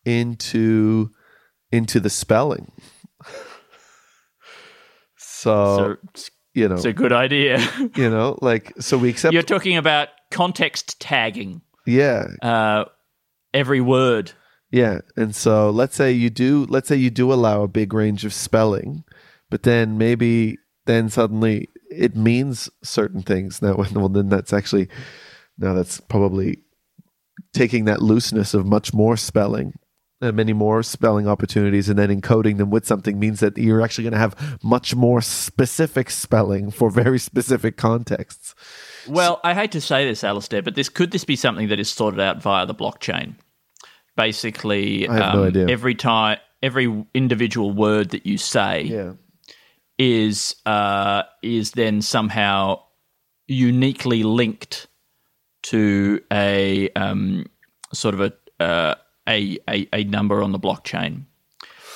[0.04, 1.10] into
[1.72, 2.70] into the spelling
[5.40, 6.24] so, so
[6.54, 6.74] you know.
[6.74, 7.58] it's a good idea.
[7.96, 11.62] You know like so we accept you're talking about context tagging.
[11.86, 12.26] Yeah.
[12.42, 12.84] Uh,
[13.52, 14.32] every word.
[14.70, 18.24] Yeah, and so let's say you do let's say you do allow a big range
[18.24, 19.02] of spelling,
[19.50, 23.60] but then maybe then suddenly it means certain things.
[23.60, 24.88] Now, well, then that's actually
[25.58, 26.58] now that's probably
[27.52, 29.74] taking that looseness of much more spelling,
[30.22, 34.04] uh, many more spelling opportunities, and then encoding them with something means that you're actually
[34.04, 38.54] going to have much more specific spelling for very specific contexts.
[39.08, 41.88] Well, I hate to say this, Alistair, but this could this be something that is
[41.88, 43.34] sorted out via the blockchain?
[44.16, 45.68] Basically, um, I have no idea.
[45.68, 49.12] every time, every individual word that you say Yeah,
[49.98, 52.82] is uh, is then somehow
[53.46, 54.86] uniquely linked
[55.62, 57.46] to a um,
[57.92, 58.94] sort of a, uh,
[59.30, 61.24] a a a number on the blockchain.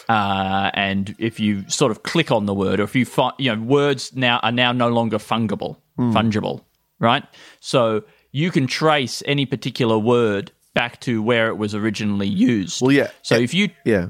[0.08, 3.54] Uh, and if you sort of click on the word, or if you find, you
[3.54, 6.14] know, words now are now no longer fungible, Hmm.
[6.14, 6.62] fungible,
[6.98, 7.24] right?
[7.60, 12.82] So you can trace any particular word back to where it was originally used.
[12.82, 13.10] Well, yeah.
[13.22, 14.08] So if you, Yeah.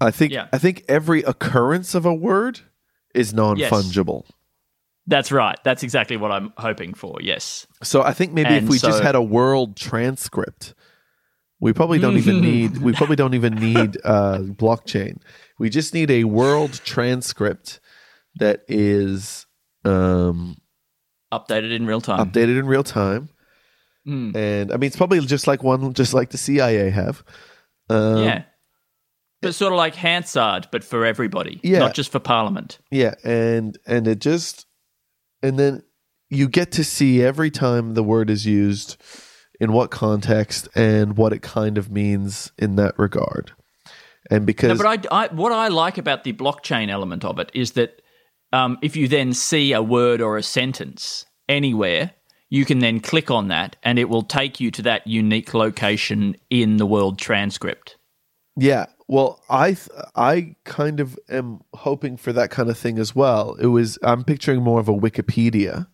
[0.00, 0.46] I think Yeah.
[0.52, 2.60] I think every occurrence of a word
[3.14, 4.26] is non fungible.
[5.06, 5.58] That's right.
[5.64, 7.18] That's exactly what I'm hoping for.
[7.20, 7.66] Yes.
[7.82, 10.74] So I think maybe if And we just had a world transcript,
[11.64, 15.16] we probably don't even need we probably don't even need uh, blockchain.
[15.58, 17.80] We just need a world transcript
[18.36, 19.46] that is
[19.86, 20.58] um,
[21.32, 22.18] Updated in real time.
[22.18, 23.30] updated in real time.
[24.06, 24.36] Mm.
[24.36, 27.24] And I mean, it's probably just like one, just like the CIA have.
[27.88, 28.42] Um, yeah.
[29.40, 31.78] But sort of like Hansard, but for everybody, Yeah.
[31.78, 32.78] not just for Parliament.
[32.90, 34.66] Yeah, and and it just
[35.42, 35.82] and then
[36.28, 38.96] you get to see every time the word is used
[39.60, 43.52] in what context and what it kind of means in that regard.
[44.30, 47.50] And No, because but I, I, what I like about the blockchain element of it
[47.54, 48.00] is that
[48.52, 52.12] um, if you then see a word or a sentence anywhere,
[52.48, 56.36] you can then click on that and it will take you to that unique location
[56.50, 57.96] in the world transcript.
[58.56, 63.14] yeah, well, I th- I kind of am hoping for that kind of thing as
[63.14, 63.54] well.
[63.60, 65.88] It was I'm picturing more of a Wikipedia.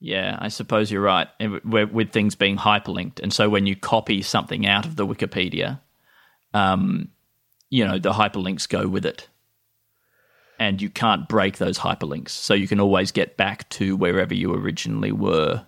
[0.00, 1.28] Yeah, I suppose you're right.
[1.64, 5.80] With, with things being hyperlinked, and so when you copy something out of the Wikipedia,
[6.54, 7.10] um,
[7.68, 9.28] you know the hyperlinks go with it,
[10.58, 12.30] and you can't break those hyperlinks.
[12.30, 15.66] So you can always get back to wherever you originally were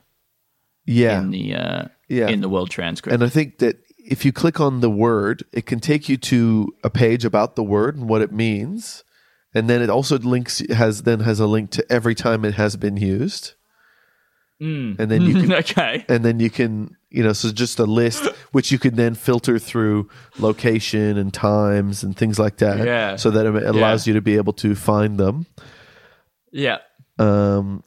[0.87, 2.29] Yeah, in the uh, Yeah.
[2.29, 3.13] in the world transcript.
[3.13, 6.75] And I think that if you click on the word, it can take you to
[6.83, 9.05] a page about the word and what it means.
[9.55, 12.77] And then it also links has then has a link to every time it has
[12.77, 13.53] been used.
[14.63, 15.01] Mm.
[15.01, 16.05] And then you can okay.
[16.09, 19.59] and then you can you know so just a list which you can then filter
[19.59, 23.17] through location and times and things like that Yeah.
[23.17, 25.47] so that it allows you to be able to find them
[26.53, 26.79] Yeah,
[27.19, 27.83] um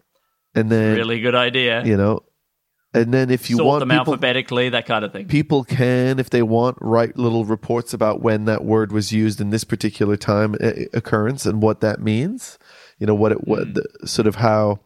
[0.53, 1.83] and then really good idea.
[1.85, 2.23] you know
[2.93, 5.27] and then if you Sort want them people, alphabetically, that kind of thing.
[5.27, 9.49] people can if they want write little reports about when that word was used in
[9.49, 12.57] this particular time uh, occurrence and what that means
[12.99, 14.79] you know what it what the, sort of how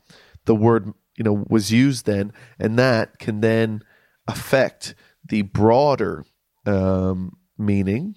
[0.45, 3.83] the word you know was used then and that can then
[4.27, 4.95] affect
[5.27, 6.25] the broader
[6.65, 8.15] um, meaning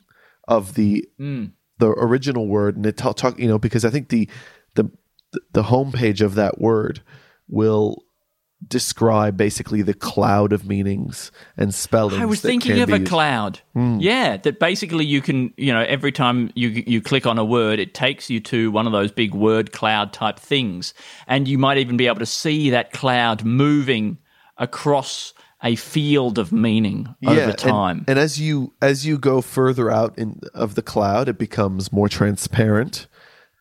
[0.48, 1.52] of the Mm.
[1.78, 4.28] the original word and it talk, talk you know because i think the
[4.76, 4.90] the
[5.52, 7.02] the homepage of that word
[7.48, 8.04] will
[8.68, 13.11] describe basically the cloud of meanings and spellings I was thinking of a used.
[13.11, 13.61] cloud.
[13.75, 13.98] Hmm.
[14.01, 17.79] Yeah, that basically you can, you know, every time you you click on a word,
[17.79, 20.94] it takes you to one of those big word cloud type things,
[21.27, 24.18] and you might even be able to see that cloud moving
[24.59, 28.05] across a field of meaning over and- time.
[28.09, 32.09] And, as you as you go further out in of the cloud, it becomes more
[32.09, 33.07] transparent,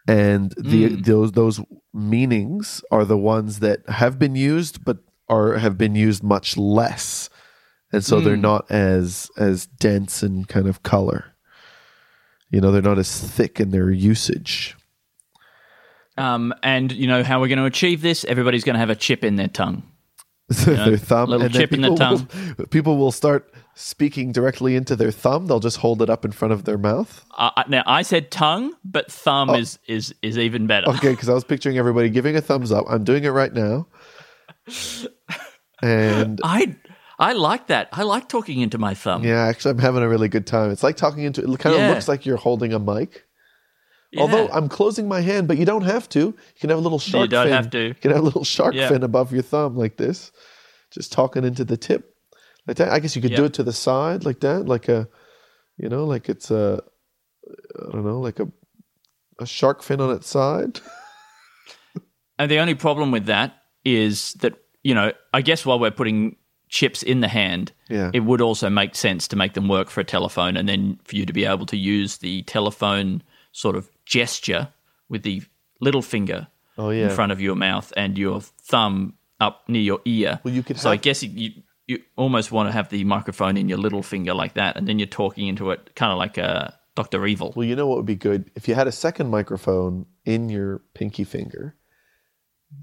[0.08, 1.02] and the Hmm.
[1.02, 1.62] those those
[1.94, 4.98] meanings are the ones that have been used, but
[5.30, 7.30] are have been used much less,
[7.92, 8.26] and so Hmm.
[8.26, 11.26] they're not as as dense and kind of color.
[12.50, 14.76] You know, they're not as thick in their usage.
[16.18, 18.26] um, and you know how we're going to achieve this?
[18.26, 19.84] Everybody's going to have a chip in their tongue.
[20.66, 22.18] their thumb, little and chip in the people
[22.58, 25.48] will- people will start speaking directly into their thumb.
[25.48, 27.26] They'll just hold it up in front of their mouth.
[27.38, 29.56] Uh, uh, now I said tongue, but thumb Oh.
[29.56, 30.90] is is is even better.
[30.90, 32.86] Okay, because I was picturing everybody giving a thumbs up.
[32.90, 33.88] I'm doing it right now.
[35.84, 36.76] And I
[37.18, 37.90] I like that.
[37.92, 39.24] I like talking into my thumb.
[39.24, 40.70] yeah, actually, I'm having a really good time.
[40.72, 41.90] It's like talking into it, kind of Yeah.
[41.90, 43.26] looks like you're holding a mic.
[44.12, 44.22] Yeah.
[44.22, 46.20] Although I'm closing my hand, but you don't have to.
[46.20, 47.54] You can have a little shark You don't fin.
[47.54, 47.88] have to.
[47.88, 48.90] You can have a little shark Yeah.
[48.90, 50.32] fin above your thumb like this,
[50.92, 52.14] just talking into the tip
[52.68, 52.90] like that.
[52.92, 55.08] I guess you could do it to the side like that, like a,
[55.78, 56.82] you know, like it's a,
[57.80, 58.48] I don't know, like a,
[59.40, 60.80] a shark fin on its side.
[62.40, 63.54] And the only problem with that
[63.86, 66.38] is that, you know, I guess while we're putting
[66.70, 68.10] chips in the hand, Yeah.
[68.16, 71.18] it would also make sense to make them work for a telephone and then for
[71.18, 73.22] you to be able to use the telephone
[73.52, 74.68] sort of gesture
[75.10, 75.42] with the
[75.80, 76.48] little finger
[76.78, 77.06] Oh yeah.
[77.06, 80.40] in front of your mouth and your thumb up near your ear.
[80.44, 81.52] Well, you could so I guess you,
[81.88, 85.00] you almost want to have the microphone in your little finger like that, and then
[85.00, 87.54] you're talking into it, kind of like a Doctor Evil.
[87.56, 90.82] Well, you know what would be good if you had a second microphone in your
[90.94, 91.76] pinky finger,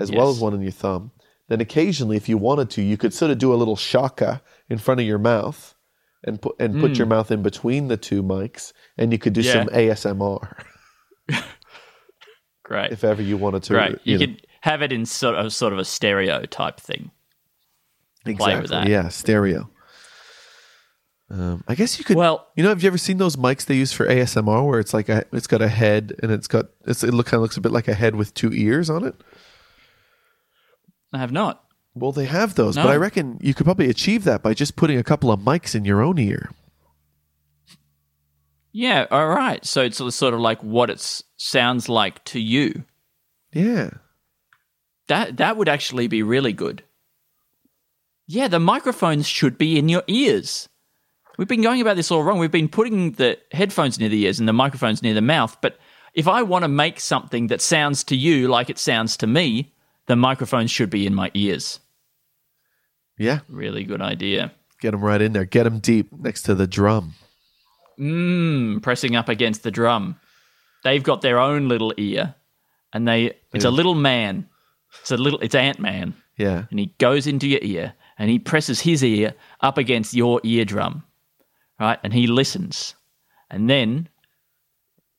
[0.01, 1.13] as well as one in your thumb.
[1.49, 4.79] Then occasionally, if you wanted to, you could sort of do a little shaka in
[4.79, 5.75] front of your mouth,
[6.25, 9.41] and put and put your mouth in between the two mics, and you could do
[9.43, 9.47] Hmm.
[9.47, 9.53] Yeah.
[9.53, 10.65] some ASMR
[12.65, 13.73] Great, if ever you wanted to.
[13.73, 13.99] great.
[14.05, 14.27] You, know.
[14.27, 17.11] could have it in sort of sort of a stereo type thing.
[18.25, 18.89] play with that.
[18.89, 19.71] Yeah, stereo.
[21.31, 22.17] Um, I guess you could.
[22.17, 24.93] Well- you know, have you ever seen those mics they use for ASMR, where it's
[24.93, 27.57] like a, it's got a head and it's got it's, it look kind of looks
[27.57, 29.15] a bit like a head with two ears on it.
[31.13, 31.65] I have not.
[31.95, 34.99] Well, they have those, but I reckon you could probably achieve that by just putting
[34.99, 36.51] a couple of mics in your own ear.
[38.73, 39.65] Yeah, all right.
[39.65, 42.85] So it's sort of like what it sounds like to you.
[43.53, 43.91] Yeah.
[45.09, 46.83] That that would actually be really good.
[48.27, 50.69] Yeah, the microphones should be in your ears.
[51.39, 52.39] We've been going about this all wrong.
[52.39, 55.57] We've been putting the headphones near the ears and the microphones near the mouth.
[55.63, 55.79] But
[56.13, 59.73] if I want to make something that sounds to you like it sounds to me,
[60.07, 61.81] the microphones should be in my ears.
[63.17, 64.53] Yeah, Really good idea.
[64.81, 65.45] get them right in there.
[65.45, 67.15] Get them deep next to the drum.
[67.99, 70.19] Mmm, pressing up against the drum.
[70.85, 72.35] They've got their own little ear,
[72.93, 73.77] and they it's a mm.
[73.77, 74.49] little man.
[75.01, 78.39] It's a little it's Ant Man, Yeah, and he goes into your ear and he
[78.39, 81.05] presses his ear up against your eardrum,
[81.79, 81.99] right?
[82.03, 82.95] And he listens,
[83.51, 84.09] and then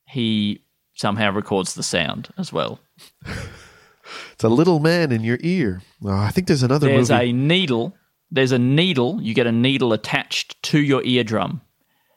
[0.06, 0.62] he
[0.94, 2.80] somehow records the sound as well.
[4.32, 5.82] it's a little man in your ear.
[6.04, 7.30] Oh, I think there's another There's movie.
[7.30, 7.96] a needle.
[8.30, 9.20] There's a needle.
[9.22, 11.62] You get a needle attached to your eardrum.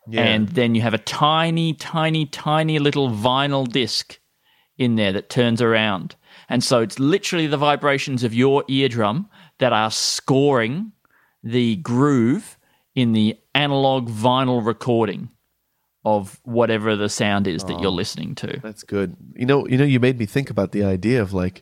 [0.08, 0.24] Yeah.
[0.24, 4.20] And then you have a tiny, tiny, tiny little vinyl disc
[4.78, 6.16] in there that turns around.
[6.50, 9.30] And so it's literally the vibrations of your eardrum
[9.60, 10.92] that are scoring
[11.44, 12.58] the groove
[12.96, 15.30] in the analog vinyl recording
[16.06, 18.60] of whatever the sound is that you're listening to.
[18.62, 19.16] That's good.
[19.36, 21.62] You know, you know, you made me think about the idea of like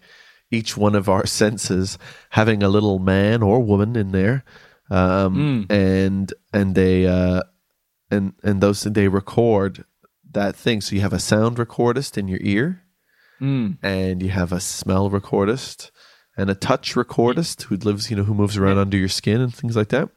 [0.50, 1.98] each one of our senses
[2.32, 4.44] having a little man or woman in there,
[4.90, 7.44] um, and and they uh,
[8.12, 9.86] and and those they record
[10.32, 10.82] that thing.
[10.82, 12.84] So you have a sound recordist in your ear,
[13.40, 15.90] and you have a smell recordist
[16.38, 19.54] and a touch recordist who lives, you know, who moves around under your skin and
[19.54, 20.10] things like that.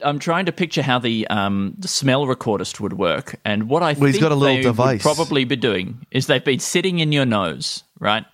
[0.00, 3.92] I'm trying to picture how the um, the smell recordist would work, and what I
[3.94, 5.04] Well, think got a little they device.
[5.04, 8.24] would probably be doing is they've been sitting in your nose, right?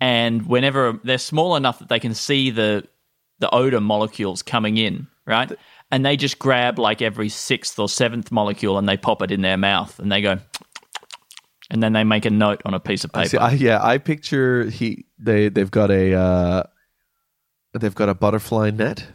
[0.00, 2.86] And whenever they're small enough that they can see the
[3.40, 5.50] the odor molecules coming in, right?
[5.90, 9.40] And they just grab like every sixth or seventh molecule and they pop it in
[9.40, 10.38] their mouth and they go,
[11.70, 13.40] and then they make a note on a piece of paper.
[13.40, 16.62] I, yeah, I picture he they they've got a uh,
[17.78, 19.06] they've got a butterfly net.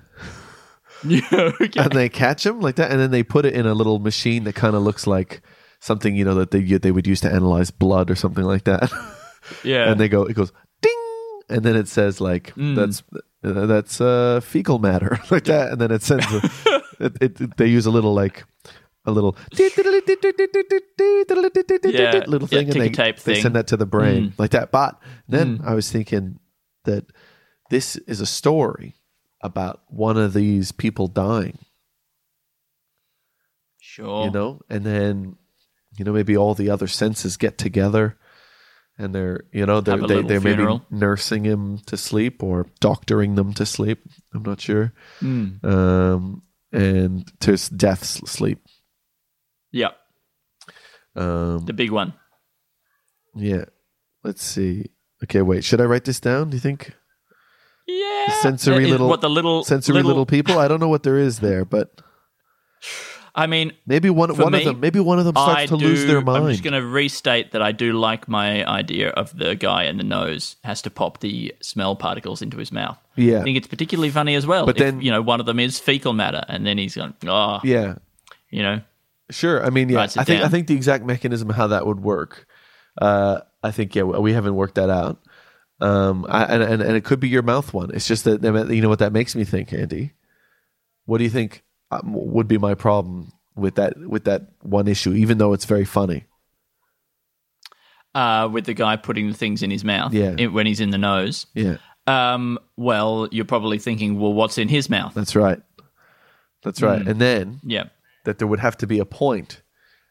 [1.05, 1.79] yeah, okay.
[1.79, 4.43] and they catch them like that, and then they put it in a little machine
[4.45, 5.41] that kind of looks like
[5.79, 8.91] something you know that they they would use to analyze blood or something like that.
[9.63, 9.89] yeah.
[9.91, 10.51] and they go, it goes
[10.81, 12.75] ding, and then it says like Mm.
[12.75, 13.03] that's
[13.43, 17.85] that's uh, fecal matter like that, and then it sends a, it, it, They use
[17.85, 18.43] a little like
[19.05, 19.35] a little
[22.29, 23.41] little yeah, thing, and they, they thing.
[23.41, 24.39] send that to the brain Mm.
[24.39, 24.71] like that.
[24.71, 26.39] But then I was thinking
[26.85, 27.05] that
[27.69, 28.95] this is a story
[29.41, 31.57] about one of these people dying
[33.79, 34.25] sure.
[34.25, 35.35] you know and then
[35.97, 38.17] you know maybe all the other senses get together
[38.97, 43.53] and they're you know they're they, they're maybe nursing him to sleep or doctoring them
[43.53, 44.03] to sleep.
[44.33, 44.93] I'm not sure.
[45.21, 45.63] Mm.
[45.65, 48.59] um and to s- death sleep.
[49.71, 49.91] Yeah,
[51.15, 52.13] um the big one.
[53.35, 53.65] yeah.
[54.23, 54.91] Let's see.
[55.23, 55.63] Okay wait.
[55.63, 56.93] Should i write this down do you think?
[57.85, 60.59] Yeah, sensory Is- little what the little sensory little, people?
[60.59, 62.01] I don't know what there is there but
[63.35, 65.77] I mean, maybe one one me, of them maybe one of them starts I to
[65.77, 66.45] do, lose their mind.
[66.45, 69.97] I'm just going to restate that I do like my idea of the guy in
[69.97, 72.99] the nose has to pop the smell particles into his mouth.
[73.15, 73.39] Yeah.
[73.39, 74.65] I think it's particularly funny as well.
[74.67, 77.15] But if, then- you know, one of them is fecal matter, and then he's going,
[77.25, 77.95] oh, yeah
[78.53, 78.81] you know,
[79.31, 79.65] Sure.
[79.65, 80.01] I mean, yeah.
[80.01, 82.45] I think I think the exact mechanism of how that would work.
[83.01, 85.19] Uh, I think yeah, we haven't worked that out.
[85.79, 87.89] Um, I, and, and and it could be your mouth one.
[87.95, 90.11] It's just that you know what that makes me think, Andy.
[91.05, 91.63] What do you think
[92.03, 95.13] would be my problem with that with that one issue?
[95.13, 96.25] Even though it's very funny.
[98.15, 100.35] uh, with the guy putting the things in his mouth Yeah.
[100.37, 101.47] in- when he's in the nose.
[101.55, 105.13] Yeah, Um, well, you're probably thinking, well, what's in his mouth?
[105.15, 105.59] that's right.
[106.61, 107.01] That's right.
[107.01, 107.07] Hmm.
[107.07, 107.85] And then Yeah.
[108.25, 109.61] that there would have to be a point.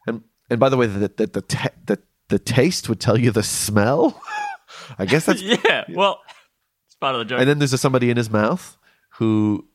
[0.05, 1.41] And and by the way, that that the
[1.85, 4.21] the the taste would tell you the smell.
[4.99, 5.85] I guess that's Yeah.
[5.89, 6.19] Well,
[6.87, 7.39] it's part of the joke.
[7.39, 8.75] and then there's a, somebody in his mouth
[9.11, 9.65] who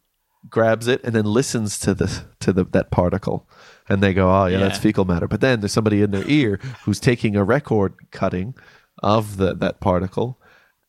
[0.49, 3.49] grabs it and then listens to the to the that particle.
[3.89, 5.26] And they go oh yeah, that's fecal matter.
[5.28, 8.55] But then there's somebody in their ear who's taking a record cutting
[9.03, 10.39] of the that particle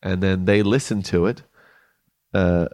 [0.02, 1.42] and then they listen to it
[2.34, 2.66] uh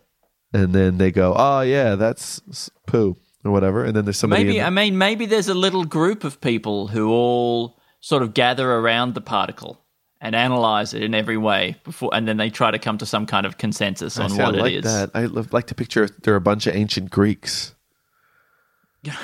[0.53, 3.85] and then they go oh yeah that's poo or whatever.
[3.85, 6.89] And then there's somebody Maybe in I mean maybe there's a little group of people
[6.89, 9.81] who all sort of gather around the particle
[10.21, 13.27] and analyze it in every way before, and then they try to come to some
[13.27, 14.93] kind of consensus on See, I what like it is.
[14.93, 17.75] that I lo- like to picture there are a bunch of ancient Greeks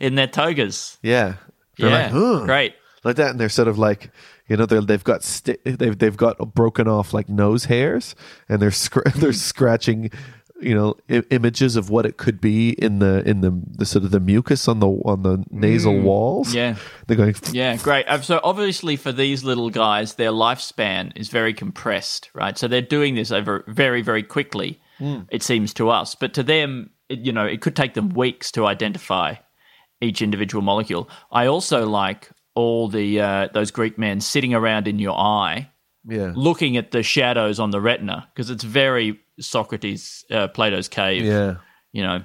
[0.00, 0.98] in their togas.
[1.02, 1.34] yeah
[1.78, 2.74] They're yeah, like, "Huh." great.
[3.04, 4.10] like that, and they're sort of like,
[4.48, 8.14] you know, they're, they've got sti- they've they've got broken off like nose hairs,
[8.48, 10.10] and they're scr- they're scratching,
[10.62, 14.04] you know I- images of what it could be in the in the, the sort
[14.04, 16.52] of the mucus on the on the nasal walls.
[16.52, 16.54] Mm.
[16.54, 16.76] Yeah.
[17.06, 17.34] they're going.
[17.52, 18.06] Yeah, great.
[18.06, 22.56] Uh, So obviously, for these little guys, their lifespan is very compressed, right?
[22.58, 24.80] So they're doing this over very, very quickly.
[25.30, 28.52] It seems to us, but to them, it, you know, it could take them weeks
[28.52, 29.34] to identify
[30.00, 31.08] each individual molecule.
[31.32, 35.70] I also like all the uh, those Greek men sitting around in your eye,
[36.06, 41.24] Yeah, looking at the shadows on the retina, because it's very Socrates, uh, Plato's cave.
[41.24, 41.56] yeah.
[41.92, 42.24] You know,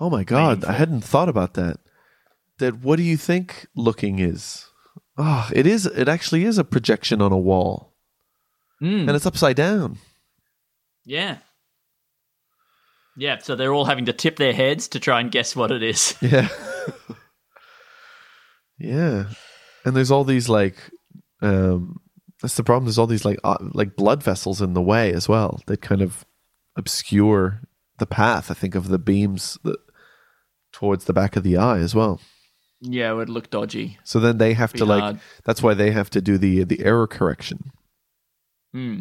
[0.00, 1.76] Oh my god, I hadn't thought about that.
[2.58, 4.66] That what do you think looking is?
[5.18, 5.84] Oh, it is.
[5.86, 7.92] It actually is a projection on a wall,
[8.82, 9.02] Mm.
[9.06, 9.98] and it's upside down.
[11.04, 11.38] yeah.
[13.14, 15.82] Yeah, so they're all having to tip their heads to try and guess what it
[15.82, 16.14] is.
[16.22, 16.48] Yeah.
[18.78, 19.24] yeah.
[19.84, 20.76] And there's all these like
[21.40, 22.00] um
[22.42, 25.28] that's the problem there's all these like uh, like blood vessels in the way as
[25.28, 26.26] well that kind of
[26.76, 27.62] obscure
[27.98, 29.78] the path I think of the beams that,
[30.72, 32.20] towards the back of the eye as well.
[32.80, 33.98] Yeah, it would look dodgy.
[34.02, 35.20] So then they have Be to like hard.
[35.44, 37.70] that's why they have to do the the error correction.
[38.72, 39.00] Hmm.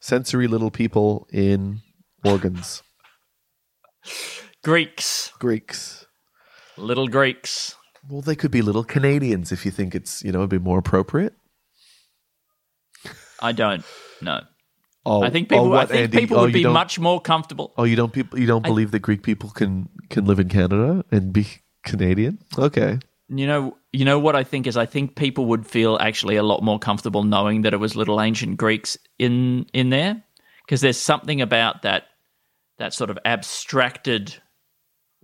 [0.00, 1.80] Sensory little people in
[2.24, 2.82] organs.
[4.62, 6.06] Greeks, Greeks.
[6.76, 7.76] little Greeks.
[8.08, 10.78] Well, they could be little Canadians if you think it's, you know, it'd be more
[10.78, 11.34] appropriate.
[13.40, 13.84] I don't
[14.20, 14.40] know.
[15.06, 15.74] Oh, I think oh, people.
[15.74, 16.18] I think Andy?
[16.18, 17.74] people Oh, would you be much more comfortable.
[17.76, 21.04] Oh, you don't people you don't believe that Greek people can can live in Canada
[21.10, 21.46] and be
[21.82, 22.38] Canadian?
[22.58, 22.98] Okay.
[23.28, 24.76] You know, you know what I think is.
[24.76, 28.20] I think people would feel actually a lot more comfortable knowing that it was little
[28.20, 30.22] ancient Greeks in in there,
[30.64, 32.04] because there's something about that
[32.78, 34.36] that sort of abstracted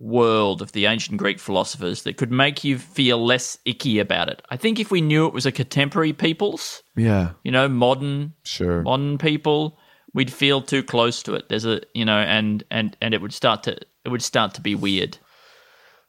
[0.01, 4.41] world of the ancient Greek philosophers that could make you feel less icky about it.
[4.49, 8.81] I think if we knew it was a contemporary people's, Yeah, you know, modern sure.
[8.81, 9.77] modern people,
[10.13, 11.49] we'd feel too close to it.
[11.49, 14.61] There's a you know, and and and it would start to it would start to
[14.61, 15.19] be weird.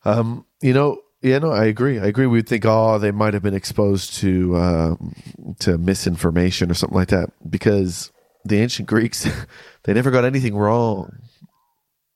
[0.05, 2.01] Um, you know, yeah, no, I agree.
[2.01, 2.27] I agree.
[2.27, 4.95] We'd think, oh, they might have been exposed to uh,
[5.61, 8.11] to misinformation or something like that because
[8.45, 9.29] the ancient Greeks
[9.85, 11.13] they never got anything wrong.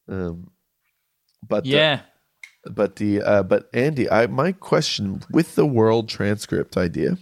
[0.09, 0.51] Um,
[1.49, 2.01] but the- Yeah.
[2.65, 7.19] but the uh, but Andy, I my question with the world transcript idea.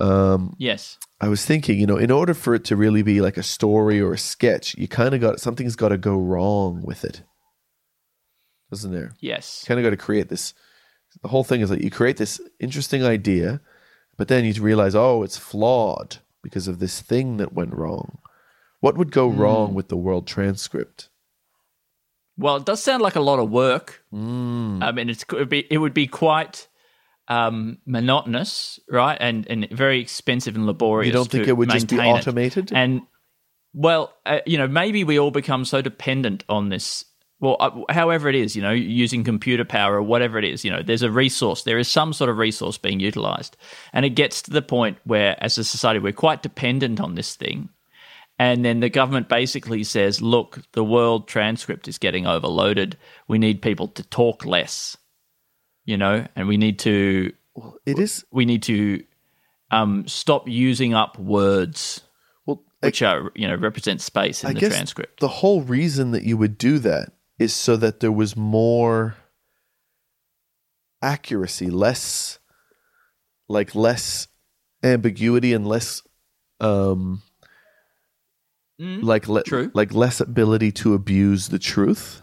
[0.00, 0.98] Um, Yes.
[1.20, 4.00] I was thinking, you know, in order for it to really be like a story
[4.00, 7.22] or a sketch, you kind of got something's got to go wrong with it,
[8.70, 9.14] doesn't there?
[9.20, 9.64] Yes.
[9.66, 10.54] kind of got to create this.
[11.22, 13.60] The whole thing is that you create this interesting idea,
[14.16, 18.18] but then you realize, oh, it's flawed because of this thing that went wrong.
[18.80, 21.08] What would go wrong with the world transcript?
[22.36, 24.02] Well, it does sound like a lot of work.
[24.82, 26.68] I mean, it's, it would be it would be quite
[27.28, 29.16] um, monotonous, right?
[29.20, 31.06] And and very expensive and laborious.
[31.06, 32.18] You don't think it would just be maintain it.
[32.18, 32.72] automated?
[32.74, 33.02] And
[33.74, 37.04] well, uh, you know, maybe we all become so dependent on this.
[37.40, 40.70] Well, uh, however it is, you know, using computer power or whatever it is, you
[40.70, 41.64] know, there's a resource.
[41.64, 43.56] There is some sort of resource being utilized,
[43.92, 47.34] and it gets to the point where, as a society, we're quite dependent on this
[47.34, 47.68] thing.
[48.42, 52.96] And then the government basically says, look, the world transcript is getting overloaded.
[53.28, 54.96] We need people to talk less,
[55.84, 57.32] you know, and we need to
[57.86, 59.04] It is we need to
[59.70, 62.00] um, stop using up words
[62.44, 62.64] well.
[62.80, 65.20] which are you know represent space in I the guess transcript.
[65.20, 69.14] the whole reason that you would do that is so that there was more
[71.00, 72.38] accuracy, less
[73.48, 74.26] like less
[74.82, 76.02] ambiguity and less
[76.60, 77.22] um
[78.82, 79.70] Mm, like le- true.
[79.74, 82.20] like less ability to abuse the truth.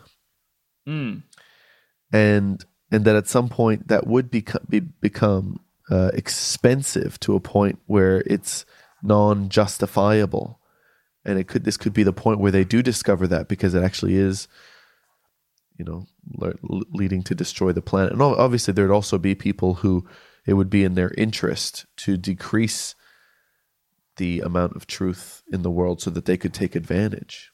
[0.87, 1.23] Mm,
[2.11, 7.39] and and that at some point that would become be, become uh, expensive to a
[7.39, 8.65] point where it's
[9.01, 10.59] non-justifiable.
[11.23, 13.83] And it could this could be the point where they do discover that because it
[13.83, 14.49] actually is
[15.77, 16.55] you know le-
[16.91, 18.11] leading to destroy the planet.
[18.11, 20.05] And obviously there'd also be people who
[20.45, 22.95] it would be in their interest to decrease
[24.19, 27.51] the amount of truth in the world so that they could take advantage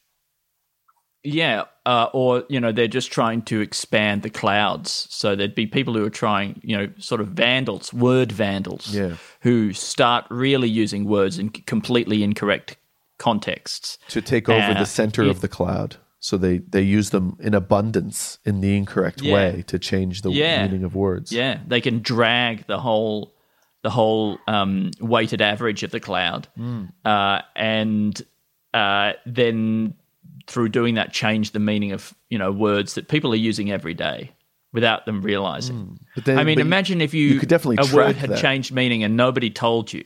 [1.28, 5.08] yeah, uh, or you know they're just trying to expand the clouds.
[5.10, 9.16] So there'd be people who are trying, you know, sort of vandals, word vandals, Yeah.
[9.42, 12.78] who start really using words in completely incorrect
[13.18, 13.98] contexts.
[14.10, 15.32] to take over Uh, the center yeah.
[15.32, 15.96] of the cloud.
[16.20, 19.34] So they they use them in abundance in the incorrect Yeah.
[19.34, 20.66] way to change the Yeah.
[20.68, 21.32] meaning of words.
[21.32, 23.34] Yeah, they can drag the whole
[23.86, 26.48] the whole um, weighted average of the cloud,
[27.06, 28.20] uh, and
[28.74, 29.94] uh, then
[30.48, 33.94] through doing that, change the meaning of you know words that people are using every
[33.94, 34.32] day
[34.74, 36.00] without them realizing.
[36.16, 38.42] But then, I mean, imagine if you, you could definitely a word had that.
[38.42, 40.04] changed meaning and nobody told you.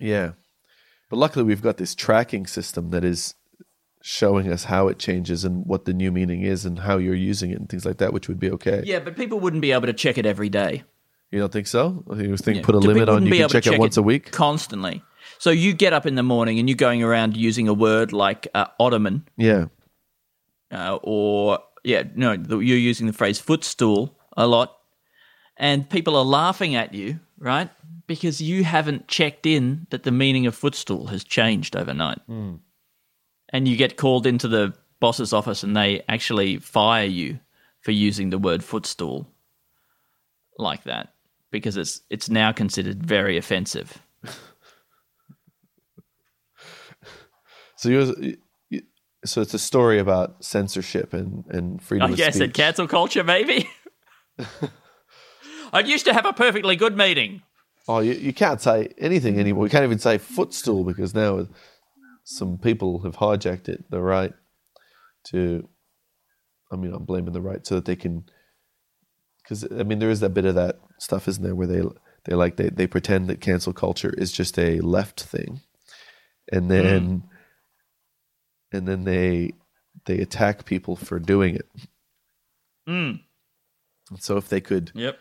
[0.00, 0.32] Yeah,
[1.08, 3.34] but luckily we've got this tracking system that is
[4.02, 7.52] showing us how it changes and what the new meaning is and how you're using
[7.52, 8.82] it and things like that, which would be okay.
[8.84, 10.82] Yeah, but people wouldn't be able to check it every day.
[11.30, 12.04] You don't think so?
[12.16, 12.62] You think Yeah.
[12.64, 14.30] put a So limit on you can to check it once a week?
[14.32, 15.02] constantly.
[15.38, 18.48] So you get up in the morning and you're going around using a word like
[18.54, 19.66] uh, ottoman, Yeah.
[20.72, 24.74] uh, or yeah, no, the- you're using the phrase footstool a lot,
[25.56, 27.68] and people are laughing at you, right?
[28.06, 33.76] Because you haven't checked in that the meaning of footstool has changed overnight, and you
[33.76, 37.38] get called into the boss's office and they actually fire you
[37.82, 39.28] for using the word footstool
[40.58, 41.14] like that
[41.50, 44.02] because it's it's now considered very offensive.
[47.76, 48.36] So you
[49.24, 52.44] so it's a story about censorship and, and freedom I of guess speech.
[52.44, 53.68] and cancel culture, maybe.
[55.72, 57.42] I used to have a perfectly good meeting.
[57.86, 59.64] Oh, you, you can't say anything anymore.
[59.64, 61.46] You can't even say footstool because now
[62.24, 64.32] some people have hijacked it, the right
[65.28, 65.68] to.
[66.70, 68.24] I mean, I'm blaming the right so that they can.
[69.48, 71.82] Because I mean, there is that bit of that stuff, isn't there, where they
[72.24, 75.60] they like they they pretend that cancel culture is just a left thing,
[76.52, 77.22] and then
[78.72, 79.52] and then they
[80.04, 81.68] they attack people for doing it.
[82.88, 83.20] Mm.
[84.18, 85.18] So if they could Yep.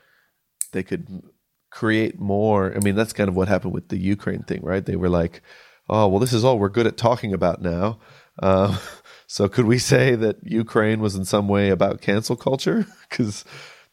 [0.72, 1.24] they could
[1.70, 2.74] create more.
[2.76, 4.86] I mean, that's kind of what happened with the Ukraine thing, right?
[4.86, 5.42] They were like,
[5.90, 8.00] "Oh, well, this is all we're good at talking about now."
[8.42, 8.78] Uh,
[9.28, 12.86] so, could we say that Ukraine was in some way about cancel culture?
[13.10, 13.46] Because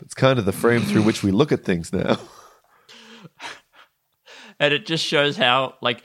[0.05, 2.19] that's kind of the frame through which we look at things now.
[4.61, 6.05] And it just shows how like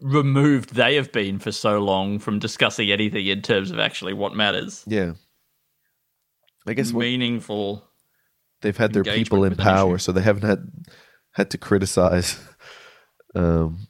[0.00, 4.34] removed they have been for so long from discussing anything in terms of actually what
[4.34, 4.84] matters.
[4.86, 5.12] yeah,
[6.66, 7.84] I guess Meaningful.
[8.62, 10.66] they've had their people in power, so they haven't had
[11.32, 12.38] had to criticize.
[13.34, 13.86] Um,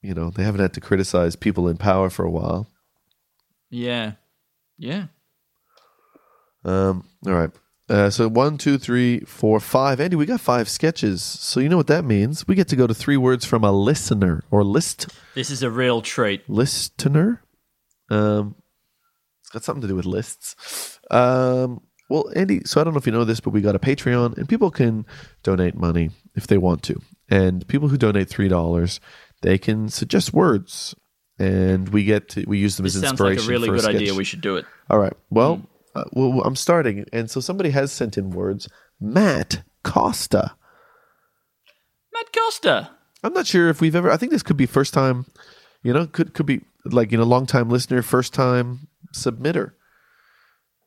[0.00, 2.68] you know, they haven't had to criticize people in power for a while.
[3.68, 4.12] Yeah.
[4.78, 5.06] Yeah.
[6.64, 7.50] Um, all right.
[7.88, 10.00] Uh, so one, two, three, four, five.
[10.00, 11.22] Andy, we got five sketches.
[11.22, 12.48] So you know what that means?
[12.48, 15.70] We get to go to three words from a listener or list This is a
[15.70, 16.48] real treat.
[16.48, 17.42] listener.
[18.10, 18.54] Um,
[19.40, 20.98] it's got something to do with lists.
[21.10, 23.78] Um, well, Andy, so I don't know if you know this, but we got a
[23.78, 25.04] Patreon, and people can
[25.42, 27.00] donate money if they want to.
[27.30, 29.00] And people who donate three dollars,
[29.42, 30.94] they can suggest words,
[31.38, 33.50] and we get to, we use them This as sounds like inspiration.
[33.50, 33.94] a really for good sketch.
[33.96, 34.14] idea.
[34.14, 34.64] We should do it.
[34.90, 35.14] All right.
[35.30, 35.64] Well, Hmm.
[35.94, 38.68] Uh, well, I'm starting, and so somebody has sent in words.
[39.00, 40.54] Matt Costa.
[42.12, 42.90] Matt Costa.
[43.22, 44.10] I'm not sure if we've ever.
[44.10, 45.26] I think this could be first time.
[45.82, 49.72] You know, could could be like you know, long time listener, first time submitter.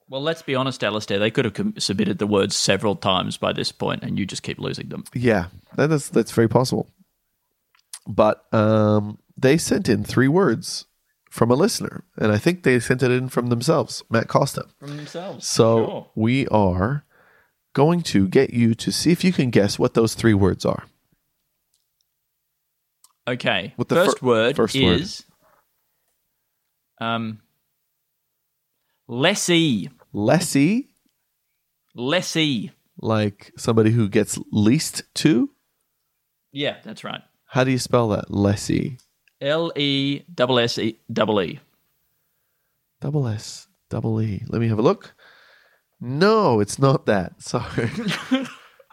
[0.10, 1.20] Well, let's be honest, Alistair.
[1.20, 4.44] They could have com- submitted the words several times by this point, and you just
[4.44, 5.04] keep losing them.
[5.14, 6.90] Yeah, that is that's very possible.
[8.08, 10.86] But um, they sent in three words
[11.30, 14.66] from a listener, and I think they sent it in from themselves, Matt Costa.
[14.80, 15.48] From themselves.
[15.48, 17.04] So we are
[17.74, 20.86] going to get you to see if you can guess what those three words are.
[23.28, 23.74] Okay.
[23.78, 25.02] With the first fir- word first word.
[25.02, 25.24] is
[27.00, 27.40] um
[29.08, 29.90] lessee.
[30.14, 30.88] Lessee,
[31.94, 32.72] Lessee.
[33.00, 35.52] like somebody who gets leased to.
[36.52, 37.22] Yeah, that's right.
[37.48, 38.32] How do you spell that?
[38.32, 38.98] Lessee.
[39.42, 41.60] L E double S E double E.
[43.00, 44.44] Double S, double E.
[44.48, 45.14] Let me have a look.
[46.02, 47.42] No, it's not that.
[47.42, 47.90] Sorry.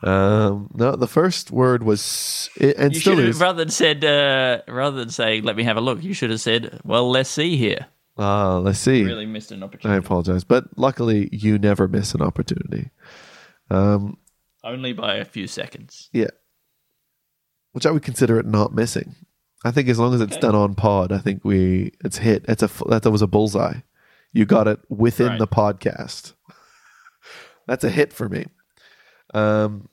[0.02, 3.40] um, no, the first word was, it, and You still should is.
[3.40, 6.02] rather than said uh, rather than saying let me have a look.
[6.02, 7.86] You should have said well let's see here.
[8.16, 9.02] Ah, let's see.
[9.04, 9.96] Really missed an opportunity.
[9.96, 12.90] I apologize, but luckily you never miss an opportunity.
[13.70, 14.18] Um,
[14.62, 16.10] Only by a few seconds.
[16.12, 16.30] yeah,
[17.72, 19.14] which I would consider it not missing.
[19.64, 20.40] I think as long as it's Okay.
[20.40, 22.44] done on pod, I think we it's hit.
[22.48, 23.80] It's a that was a bullseye.
[24.32, 25.38] You got it within Right.
[25.38, 26.34] the podcast.
[27.66, 28.46] That's a hit for me.
[29.32, 29.88] Um,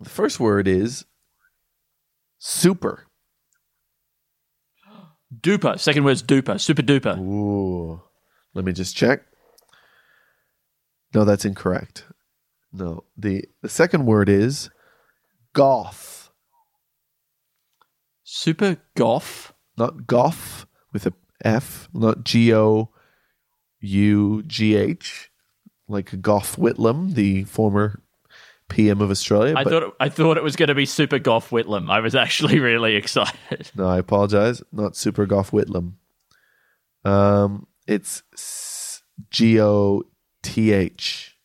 [0.00, 1.04] the first word is
[2.38, 3.06] super.
[5.40, 5.78] Duper.
[5.80, 6.60] Second word's duper.
[6.60, 7.18] Super duper.
[7.18, 8.00] Ooh.
[8.54, 9.22] Let me just check.
[11.12, 12.04] No, that's incorrect.
[12.72, 13.04] No.
[13.16, 14.70] The the second word is
[15.52, 16.23] goth.
[18.24, 19.52] Super goth.
[19.76, 21.12] Not goth with a
[21.44, 22.90] F, not G O
[23.80, 25.30] U G H,
[25.88, 28.02] like Gough Whitlam, the former
[28.70, 29.54] PM of Australia.
[29.56, 31.90] I but- thought I thought it was going to be Super Goth Whitlam.
[31.90, 33.70] I was actually really excited.
[33.76, 34.62] No, I apologize.
[34.72, 35.94] Not Super Gough Whitlam.
[37.04, 38.22] Um, it's
[39.30, 40.02] G O
[40.42, 41.36] T H,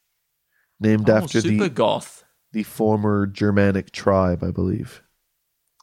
[0.79, 2.23] named Oh, after Super the Goth.
[2.53, 5.01] the former Germanic tribe, I believe.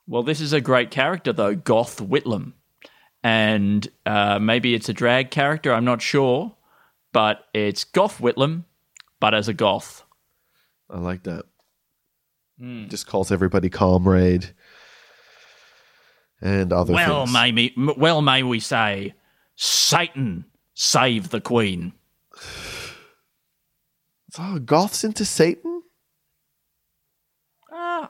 [0.07, 2.53] Well, this is a great character though, Goth Whitlam,
[3.23, 5.73] and uh, maybe it's a drag character.
[5.73, 6.55] I'm not sure,
[7.13, 8.65] but it's Goth Whitlam,
[9.21, 10.05] but as a goth.
[10.89, 11.45] I like that.
[12.59, 12.87] Hmm.
[12.89, 14.55] Just calls everybody comrade
[16.41, 17.33] and other Well, things.
[17.33, 19.15] may me, well, may we say,
[19.57, 20.45] Satan
[20.75, 21.93] save the Queen.
[24.39, 25.76] oh, goths into Satan?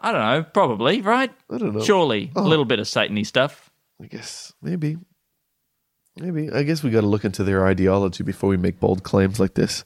[0.03, 1.31] I don't know, probably right.
[1.51, 1.83] I don't know.
[1.85, 2.43] Surely Oh.
[2.45, 3.71] a little bit of Satany stuff.
[4.03, 4.99] I guess maybe,
[6.17, 6.51] maybe.
[6.53, 9.55] I guess we got to look into their ideology before we make bold claims like
[9.55, 9.85] this.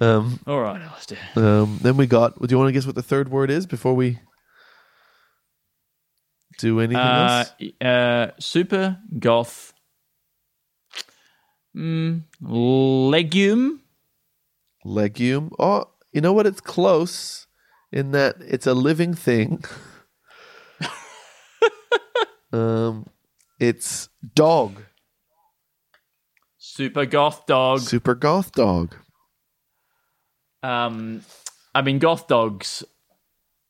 [0.00, 1.18] Um, All right, Alistair.
[1.36, 2.38] um, then we got.
[2.40, 4.18] Do you want to guess what the third word is before we
[6.58, 7.72] do anything Uh, else?
[7.80, 9.72] uh, super goth.
[11.76, 13.80] Mm, legume.
[14.84, 15.50] Legume.
[15.58, 16.46] Oh, you know what?
[16.46, 17.46] It's close
[17.92, 19.64] in that it's a living thing.
[22.52, 23.06] um,
[23.58, 24.82] it's dog.
[26.58, 27.80] Super goth dog.
[27.80, 28.94] Super goth dog.
[30.62, 31.22] Um,
[31.74, 32.82] I mean, goth dogs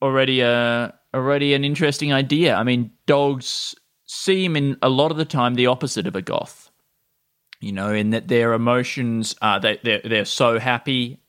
[0.03, 2.55] already uh already an interesting idea.
[2.55, 3.75] I mean, dogs
[4.07, 6.71] seem in a lot of the time the opposite of a goth.
[7.61, 11.21] You know, in that their emotions are they they're, they're so happy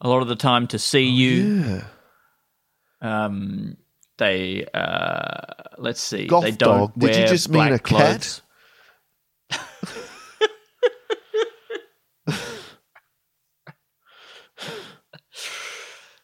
[0.00, 1.62] a lot of the time to see you.
[1.62, 1.84] Yeah.
[3.02, 3.76] Um,
[4.16, 5.36] they uh,
[5.78, 6.92] let's see, Goth they don't dog.
[6.96, 8.40] Did you just mean a cat?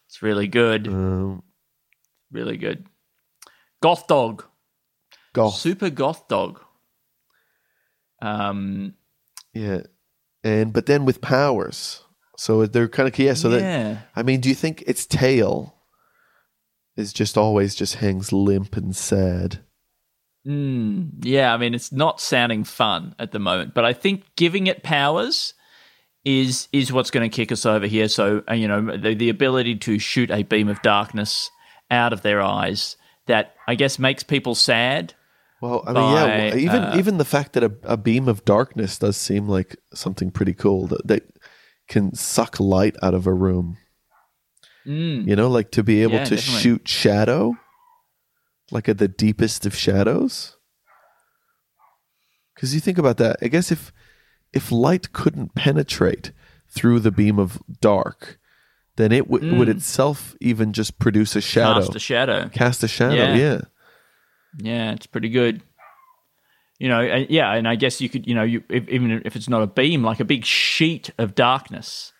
[0.07, 1.43] it's really good, Um,
[2.31, 2.85] really good.
[3.81, 4.45] Goth dog,
[5.33, 5.55] goth.
[5.55, 6.61] super goth dog.
[8.21, 8.95] Um,
[9.53, 9.81] Yeah.
[10.43, 12.03] And but then with powers.
[12.37, 14.07] So they're kind of yeah, so that.
[14.15, 15.75] I mean, do you think its tail
[16.99, 19.59] is just always just hangs limp and sad?
[20.47, 24.67] Mm, yeah, I mean, it's not sounding fun at the moment, but I think giving
[24.67, 25.53] it powers
[26.25, 28.07] is is what's going to kick us over here.
[28.07, 31.49] So, uh, you know, the, the ability to shoot a beam of darkness
[31.89, 32.97] out of their eyes
[33.27, 35.13] that I guess makes people sad.
[35.61, 38.27] Well, I mean, yeah, By, well, even uh, even the fact that a, a beam
[38.27, 41.23] of darkness does seem like something pretty cool that, that
[41.87, 43.77] can suck light out of a room.
[44.85, 46.61] Mm, You know, like to be able Yeah, to definitely.
[46.61, 47.57] shoot shadow,
[48.71, 50.55] like at the deepest of shadows.
[52.55, 53.91] Because you think about that, I guess if
[54.51, 56.31] if light couldn't penetrate
[56.67, 58.39] through the beam of dark,
[58.95, 59.75] then it w- would Mm.
[59.75, 62.49] itself even just produce a shadow, Cast a shadow.
[62.49, 63.15] cast a shadow.
[63.15, 63.35] Yeah.
[63.35, 63.61] Yeah,
[64.57, 65.61] Yeah, it's pretty good.
[66.79, 69.35] You know, uh, yeah, and I guess you could, you know, you if, even if
[69.35, 72.11] it's not a beam, like a big sheet of darkness,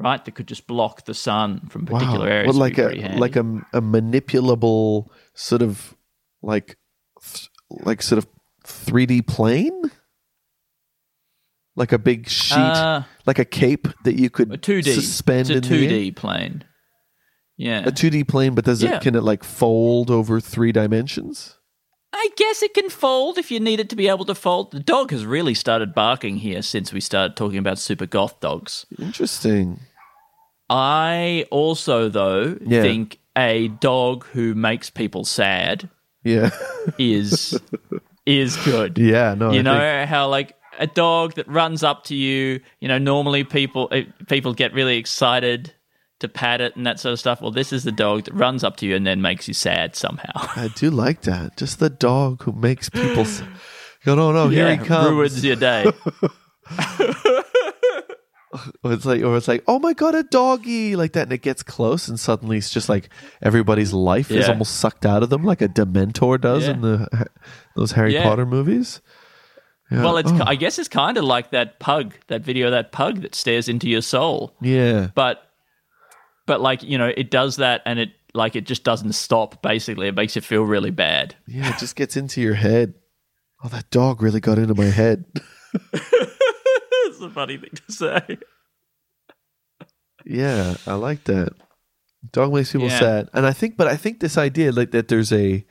[0.00, 2.48] right, that could just block the sun from particular areas.
[2.48, 3.40] Well, like a like a,
[3.72, 5.94] a manipulable sort of
[6.42, 6.76] like
[7.22, 8.26] th- like sort of
[8.64, 9.90] three D plane,
[11.76, 15.42] like a big sheet, Uh, like a cape that you could a two D suspend
[15.42, 16.64] It's a in two D plane.
[17.56, 18.96] Yeah, A two D plane, but does Yeah.
[18.96, 21.56] it can it like fold over three dimensions?
[22.12, 24.72] I guess it can fold if you need it to be able to fold.
[24.72, 28.84] The dog has really started barking here since we started talking about super goth dogs.
[28.98, 29.78] Interesting.
[30.70, 32.82] I also, though, Yeah.
[32.82, 35.88] think a dog who makes people sad
[36.24, 36.50] Yeah,
[36.98, 37.58] is
[38.24, 38.96] is good.
[39.12, 39.34] yeah.
[39.34, 42.60] No, you I know think- how like a dog that runs up to you.
[42.80, 45.74] You know, normally people eh, people get really excited
[46.20, 47.40] to pat it and that sort of stuff.
[47.40, 49.96] Well, this is the dog that runs up to you and then makes you sad
[49.96, 50.30] somehow.
[50.34, 51.56] I do like that.
[51.56, 53.24] Just the dog who makes people
[54.04, 55.08] go, no, no, here he comes.
[55.10, 55.86] ruins your day.
[58.82, 61.42] Or it's like, or it's like, oh my god, a doggy, like that, and it
[61.42, 63.08] gets close, and suddenly it's just like
[63.42, 64.52] everybody's life is Yeah.
[64.52, 66.72] almost sucked out of them, like a Dementor does Yeah.
[66.72, 67.26] in the
[67.76, 68.24] those Harry Yeah.
[68.24, 69.00] Potter movies.
[69.90, 70.02] Yeah.
[70.02, 72.90] Well, it's Oh, I guess it's kind of like that pug, that video, of that
[72.92, 74.54] pug that stares into your soul.
[74.60, 75.42] yeah, But
[76.46, 79.62] but like you know, it does that and it like it just doesn't stop.
[79.62, 81.36] Basically, it makes you feel really bad.
[81.46, 82.94] yeah, it just gets into your head.
[83.62, 85.24] Oh, that dog really got into my head.
[87.20, 88.38] It's a funny thing to say.
[90.24, 91.52] yeah, I like that.
[92.32, 92.98] Dog makes people Yeah.
[92.98, 95.64] sad, and I think, but I think this idea, like that, there's a,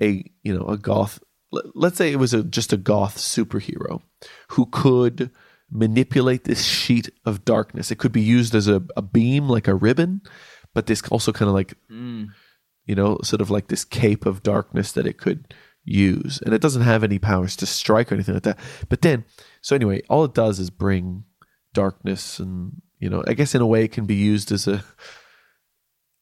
[0.00, 1.18] a you know, a goth.
[1.50, 4.02] let- Let's say it was a just a goth superhero
[4.50, 5.30] who could
[5.70, 7.90] manipulate this sheet of darkness.
[7.90, 10.20] It could be used as a, a beam, like a ribbon,
[10.74, 12.28] but this also kind of like, mm.
[12.84, 15.54] you know, sort of like this cape of darkness that it could
[15.84, 16.40] use.
[16.42, 18.58] And it doesn't have any powers to strike or anything like that.
[18.88, 19.24] But then,
[19.60, 21.24] so anyway, all it does is bring
[21.74, 24.84] darkness and, you know, I guess in a way it can be used as a,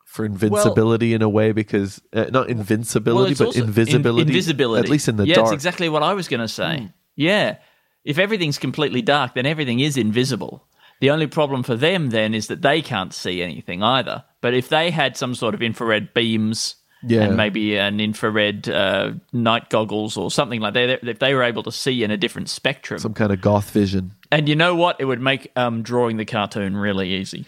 [0.07, 4.29] for invincibility in a way because, uh, not invincibility, it's but also in- invisibility.
[4.29, 4.85] invisibility.
[4.85, 5.47] At least in the yeah, dark.
[5.47, 6.91] it's exactly what I was going to say.
[7.17, 7.59] Yeah.
[8.05, 10.67] If everything's completely dark, then everything is invisible.
[11.01, 14.25] The only problem for them then is that they can't see anything either.
[14.41, 17.23] But if they had some sort of infrared beams Yeah.
[17.23, 21.63] and maybe an infrared uh, night goggles or something like that, if they were able
[21.63, 24.13] to see in a different spectrum, Some kind of goth vision.
[24.31, 27.47] and you know what, it would make um, drawing the cartoon really easy.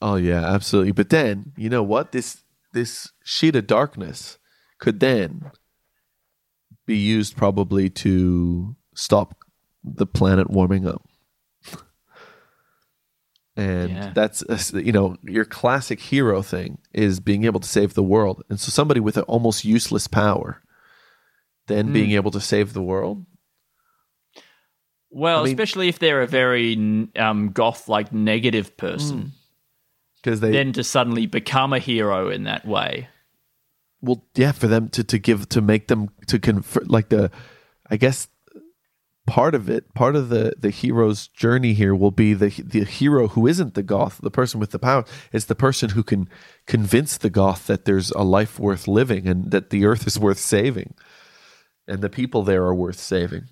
[0.00, 0.92] Oh yeah, absolutely.
[0.92, 2.12] But then, you know what?
[2.12, 4.38] This this sheet of darkness
[4.78, 5.50] could then
[6.86, 9.34] be used probably to stop
[9.82, 11.02] the planet warming up.
[13.58, 14.12] And Yeah.
[14.14, 18.04] that's a s- you know your classic hero thing is being able to save the
[18.04, 20.62] world, and so somebody with an almost useless power,
[21.66, 21.92] then hmm.
[21.92, 23.26] being able to save the world.
[25.10, 29.26] Well, I mean- especially if they're a very um, goth like negative person, hmm.
[30.22, 33.08] Because they then to suddenly become a hero in that way.
[34.02, 37.30] well yeah for them to to give to make them to convert like the
[37.90, 38.28] i guess
[39.28, 43.28] part of it part of the the hero's journey here will be the the hero
[43.28, 45.04] who isn't the goth the person with the power.
[45.32, 46.30] It's the person who can
[46.66, 50.38] convince the goth that there's a life worth living and that the earth is worth
[50.38, 50.94] saving.
[51.86, 53.44] And the people there are worth saving.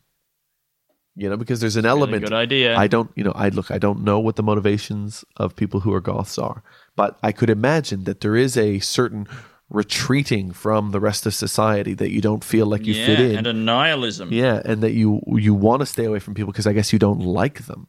[1.14, 2.24] You know because there's an element.
[2.24, 2.76] good idea.
[2.76, 5.92] I don't, you know, I look, I don't know what the motivations of people who
[5.92, 6.62] are goths are,
[6.94, 9.26] but I could imagine that there is a certain
[9.68, 13.36] retreating from the rest of society that you don't feel like you yeah, fit in.
[13.36, 14.32] and a nihilism.
[14.32, 16.98] yeah, and that you you want to stay away from people because I guess you
[16.98, 17.88] don't like them.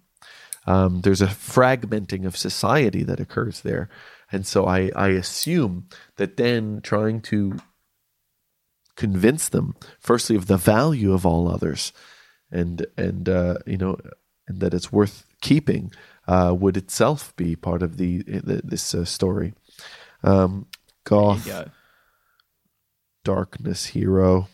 [0.65, 3.89] Um, there's a fragmenting of society that occurs there,
[4.31, 7.57] and so I I assume that then trying to
[8.95, 11.93] convince them, firstly, of the value of all others,
[12.51, 13.97] and and uh, you know,
[14.47, 15.91] and that it's worth keeping,
[16.27, 19.53] uh, would itself be part of the, the this uh, story.
[20.23, 20.65] Um,
[21.07, 21.69] goth go.
[23.23, 24.47] darkness hero.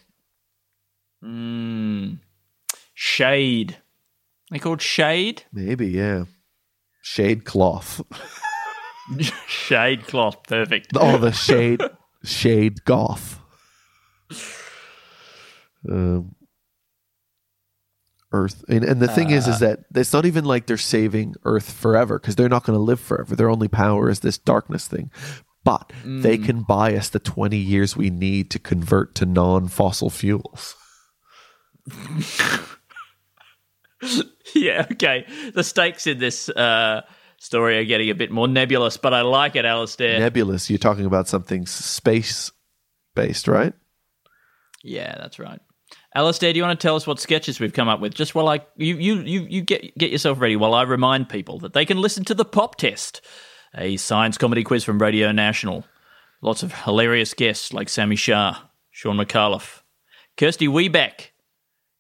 [1.24, 2.20] Mm.
[2.94, 3.78] Shade.
[4.52, 5.44] They called Shade?
[5.52, 6.26] Maybe, yeah.
[7.02, 8.02] Shade cloth.
[9.48, 10.44] Shade cloth.
[10.48, 10.92] Perfect.
[10.96, 11.82] Oh, the shade,
[12.24, 13.40] shade goth.
[15.90, 16.36] Um,
[18.32, 21.72] Earth, and, and the thing is, is that it's not even like they're saving Earth
[21.72, 23.36] forever because they're not going to live forever.
[23.36, 25.12] Their only power is this darkness thing,
[25.64, 30.76] but they can buy us the twenty years we need to convert to non-fossil fuels.
[34.56, 35.26] yeah, okay.
[35.54, 37.02] The stakes in this uh,
[37.38, 40.20] story are getting a bit more nebulous, but I like it, Alistair.
[40.20, 40.70] Nebulous.
[40.70, 43.74] You're talking about something space-based, right?
[44.84, 45.60] Yeah, that's right.
[46.16, 48.14] Alistair, do you want to tell us what sketches we've come up with?
[48.14, 51.60] Just while I you you you, you get get yourself ready while I remind people
[51.60, 53.22] that they can listen to the Pop Test,
[53.76, 55.86] a science comedy quiz from Radio National.
[56.42, 58.62] Lots of hilarious guests like Sami Shah,
[58.92, 59.82] Sean McAuliffe,
[60.38, 61.30] Kirsty Webeck,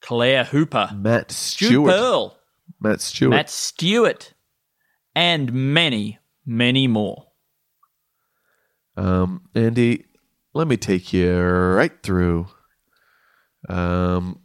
[0.01, 1.91] Claire Hooper, Matt Jude Stewart.
[1.91, 2.37] Pearl,
[2.79, 3.31] Matt Stewart.
[3.31, 4.33] Matt Stewart,
[5.15, 7.27] and many, many more.
[8.97, 10.05] Um, Andy,
[10.53, 12.47] let me take you right through
[13.69, 14.41] um,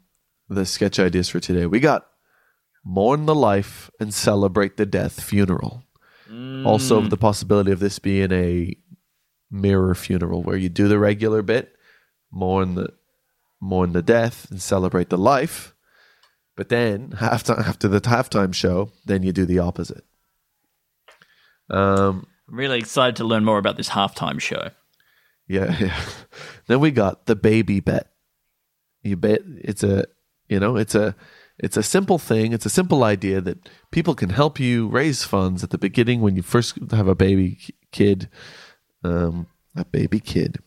[0.49, 1.67] the sketch ideas for today.
[1.67, 2.07] We got
[2.85, 5.85] mourn the life and celebrate the death funeral.
[6.31, 8.75] Also, the possibility of this being a
[9.51, 11.75] mirror funeral where you do the regular bit,
[12.31, 12.93] mourn the
[13.61, 15.75] mourn the death and celebrate the life,
[16.57, 20.05] but then halftime after the halftime show, then you do the opposite.
[21.71, 24.71] Um, I'm really excited to learn more about this halftime show.
[25.47, 26.01] Yeah, yeah.
[26.67, 28.11] Then we got the baby bet.
[29.03, 30.05] You bet it's a
[30.49, 31.15] you know, it's a
[31.59, 32.53] it's a simple thing.
[32.53, 36.37] It's a simple idea that people can help you raise funds at the beginning when
[36.37, 37.59] you first have a baby
[37.93, 38.29] kid.
[39.05, 39.47] Um
[39.77, 40.59] a baby kid.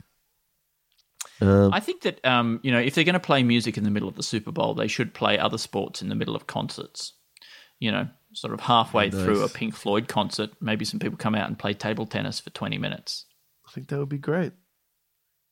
[1.41, 3.89] Um, I think that um, you know if they're going to play music in the
[3.89, 7.13] middle of the Super Bowl, they should play other sports in the middle of concerts.
[7.79, 11.47] You know, sort of halfway through a Pink Floyd concert, maybe some people come out
[11.47, 13.25] and play table tennis for twenty minutes.
[13.67, 14.53] I think that would be great.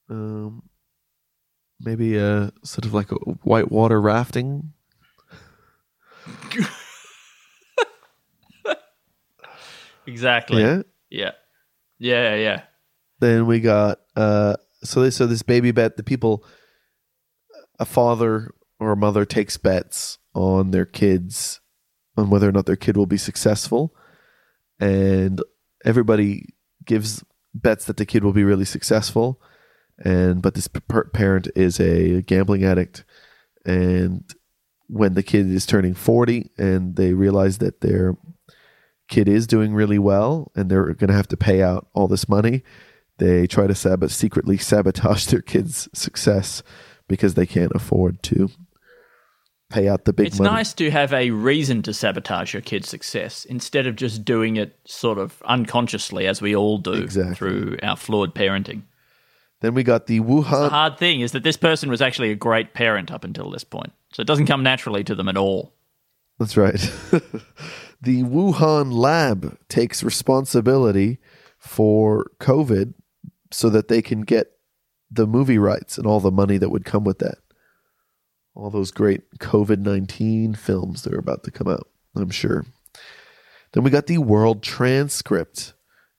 [0.10, 0.64] Um
[1.80, 4.74] maybe a sort of like a whitewater rafting.
[10.10, 10.62] Exactly.
[10.62, 10.82] Yeah.
[11.10, 11.32] Yeah.
[12.00, 12.36] Yeah.
[12.36, 12.62] Yeah.
[13.20, 16.44] Then we got uh so this so this baby bet the people
[17.80, 21.60] a father or a mother takes bets on their kids
[22.18, 23.94] on whether or not their kid will be successful
[24.80, 25.42] and
[25.86, 26.46] everybody
[26.86, 29.42] gives bets that the kid will be really successful
[29.98, 33.04] and but this per- parent is a gambling addict
[33.66, 34.34] and
[34.88, 38.16] when the kid is turning 40 and they realize that their
[39.10, 42.30] kid is doing really well and they're going to have to pay out all this
[42.30, 42.64] money
[43.18, 46.64] they try to sab- secretly sabotage their kids' success
[47.10, 48.50] because they can't afford to.
[49.70, 50.52] pay out the big It's money.
[50.52, 54.80] nice to have a reason to sabotage your kid's success instead of just doing it
[54.86, 57.36] sort of unconsciously, as we all do Exactly.
[57.36, 58.84] through our flawed parenting.
[59.62, 60.70] Then we got the The Wuhan.
[60.70, 63.92] hard thing is that this person was actually a great parent up until this point.
[64.14, 65.74] So it doesn't come naturally to them at all.
[66.40, 66.80] That's right.
[68.02, 71.20] the Wuhan lab takes responsibility
[71.58, 72.94] for COVID
[73.52, 74.52] so that they can get
[75.12, 77.40] the movie rights and all the money that would come with that.
[78.56, 82.66] All those great COVID 19 films that are about to come out, I'm sure.
[83.74, 85.74] Then we got the world transcript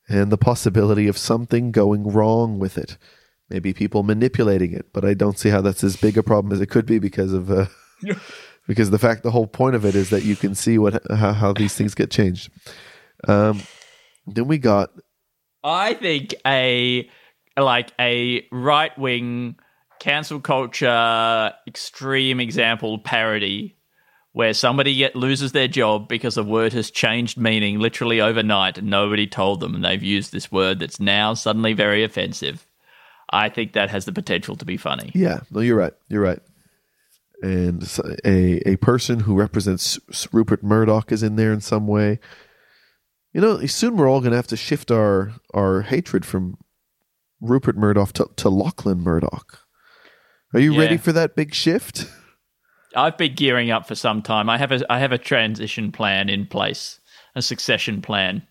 [0.09, 2.97] and the possibility of something going wrong with it.
[3.49, 6.61] Maybe people manipulating it, but I don't see how that's as big a problem as
[6.61, 7.66] it could be because of uh,
[8.67, 11.33] because the fact the whole point of it is that you can see what how,
[11.33, 12.51] how these things get changed.
[13.27, 13.61] Um,
[14.27, 14.91] then we got
[15.63, 17.09] I think a
[17.57, 19.57] like a right wing
[19.99, 23.77] cancel culture extreme example parody
[24.33, 28.89] where somebody get, loses their job because a word has changed meaning literally overnight and
[28.89, 32.67] nobody told them and they've used this word that's now suddenly very offensive.
[33.31, 35.11] I think that has the potential to be funny.
[35.15, 35.41] yeah.
[35.51, 35.93] No, you're right.
[36.09, 36.41] You're right.
[37.43, 37.82] And
[38.24, 39.99] a a person who represents
[40.32, 42.18] Rupert Murdoch is in there in some way.
[43.32, 46.59] You know, soon we're all going to have to shift our our hatred from
[47.41, 49.61] Rupert Murdoch to, to Lachlan Murdoch.
[50.53, 50.80] Are you Yeah.
[50.80, 52.07] ready for that big shift?
[52.97, 54.51] I've been gearing up for some time.
[54.51, 57.01] I have a I have a transition plan in place,
[57.34, 58.43] a succession plan.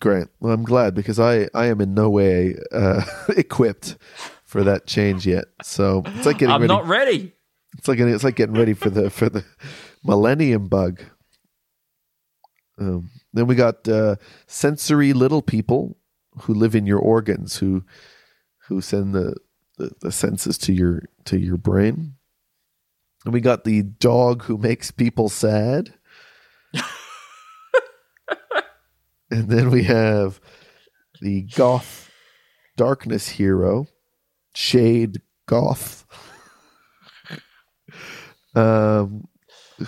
[0.00, 0.28] Great.
[0.40, 3.02] Well, I'm glad because I, I am in no way uh,
[3.36, 3.96] equipped
[4.44, 5.44] for that change yet.
[5.62, 6.72] So it's like getting I'm ready.
[6.72, 7.32] not ready.
[7.76, 9.44] It's like it's like getting ready for the for the
[10.04, 11.02] millennium bug.
[12.78, 14.16] Um, then we got uh,
[14.46, 15.96] sensory little people
[16.42, 17.84] who live in your organs who
[18.68, 19.34] who send the,
[19.76, 22.14] the the senses to your to your brain.
[23.24, 25.94] And we got the dog who makes people sad.
[29.30, 30.40] and then we have
[31.20, 32.10] the goth
[32.76, 33.88] darkness hero,
[34.54, 36.06] Shade Goth.
[38.58, 39.28] Um,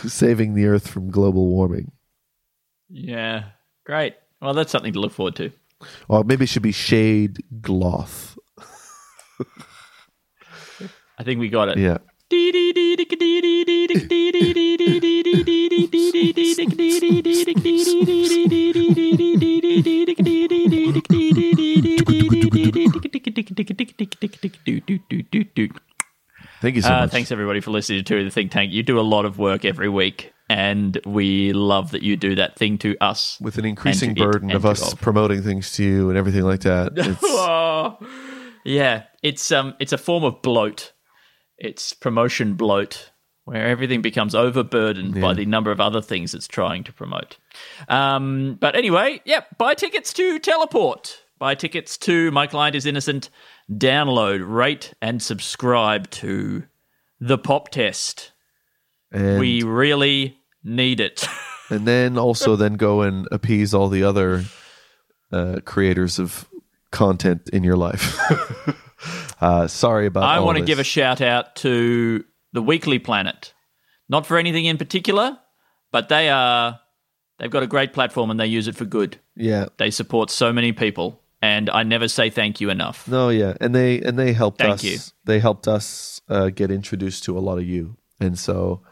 [0.06, 1.92] saving the earth from global warming.
[2.88, 3.44] Yeah,
[3.84, 4.14] great.
[4.40, 5.52] Well, that's something to look forward to.
[6.08, 8.36] Or maybe it should be Shade Gloth.
[11.18, 11.78] I think we got it.
[11.78, 11.98] Yeah.
[26.60, 27.10] Thank you so Uh, much.
[27.10, 28.72] thanks everybody for listening to the Think Tank.
[28.72, 32.56] You do a lot of work every week, and we love that you do that
[32.56, 33.38] thing to us.
[33.40, 36.42] With an increasing and to it burden of us promoting things to you and everything
[36.42, 36.92] like that.
[36.96, 37.96] It's, Oh,
[38.64, 40.92] yeah, it's um, it's a form of bloat.
[41.56, 43.10] It's promotion bloat,
[43.44, 47.38] where everything becomes overburdened by the number of other things it's trying to promote.
[47.88, 51.22] Um, but anyway, yeah, buy tickets to Teleport.
[51.38, 53.30] Buy tickets to My Client Is Innocent.
[53.70, 56.64] Download, rate, and subscribe to
[57.20, 58.32] the Pop Test.
[59.12, 61.26] and, we really need it.
[61.70, 64.44] and then also then go and appease all the other
[65.32, 66.48] uh, creators of
[66.90, 68.18] content in your life.
[69.40, 73.54] uh, sorry about I want to give a shout out to the Weekly Planet.
[74.08, 75.38] Not for anything in particular,
[75.92, 76.80] but they are
[77.38, 79.20] they've got a great platform and they use it for good.
[79.36, 79.66] yeah.
[79.78, 83.08] They support so many people and I never say thank you enough.
[83.08, 84.84] No, yeah, and they and they helped Thank us.
[84.84, 84.98] you.
[85.24, 88.82] They helped us uh, get introduced to a lot of you, and so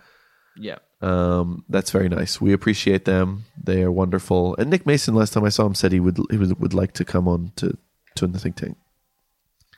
[0.57, 0.79] Yeah.
[1.01, 2.41] um, that's very nice.
[2.41, 3.45] We appreciate them.
[3.63, 4.57] They are wonderful.
[4.57, 6.93] And Nick Mason, last time I saw him, said he would he would, would like
[6.95, 7.77] to come on to
[8.17, 8.77] to the think tank.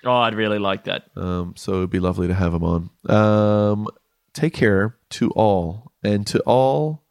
[0.05, 1.05] Oh, I'd really like that.
[1.15, 2.89] Um, so it'd be lovely to have him on.
[3.11, 3.87] Um,
[4.33, 7.03] take care to all, and to all,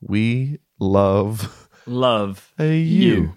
[0.00, 3.12] we love Love a you.
[3.14, 3.36] you.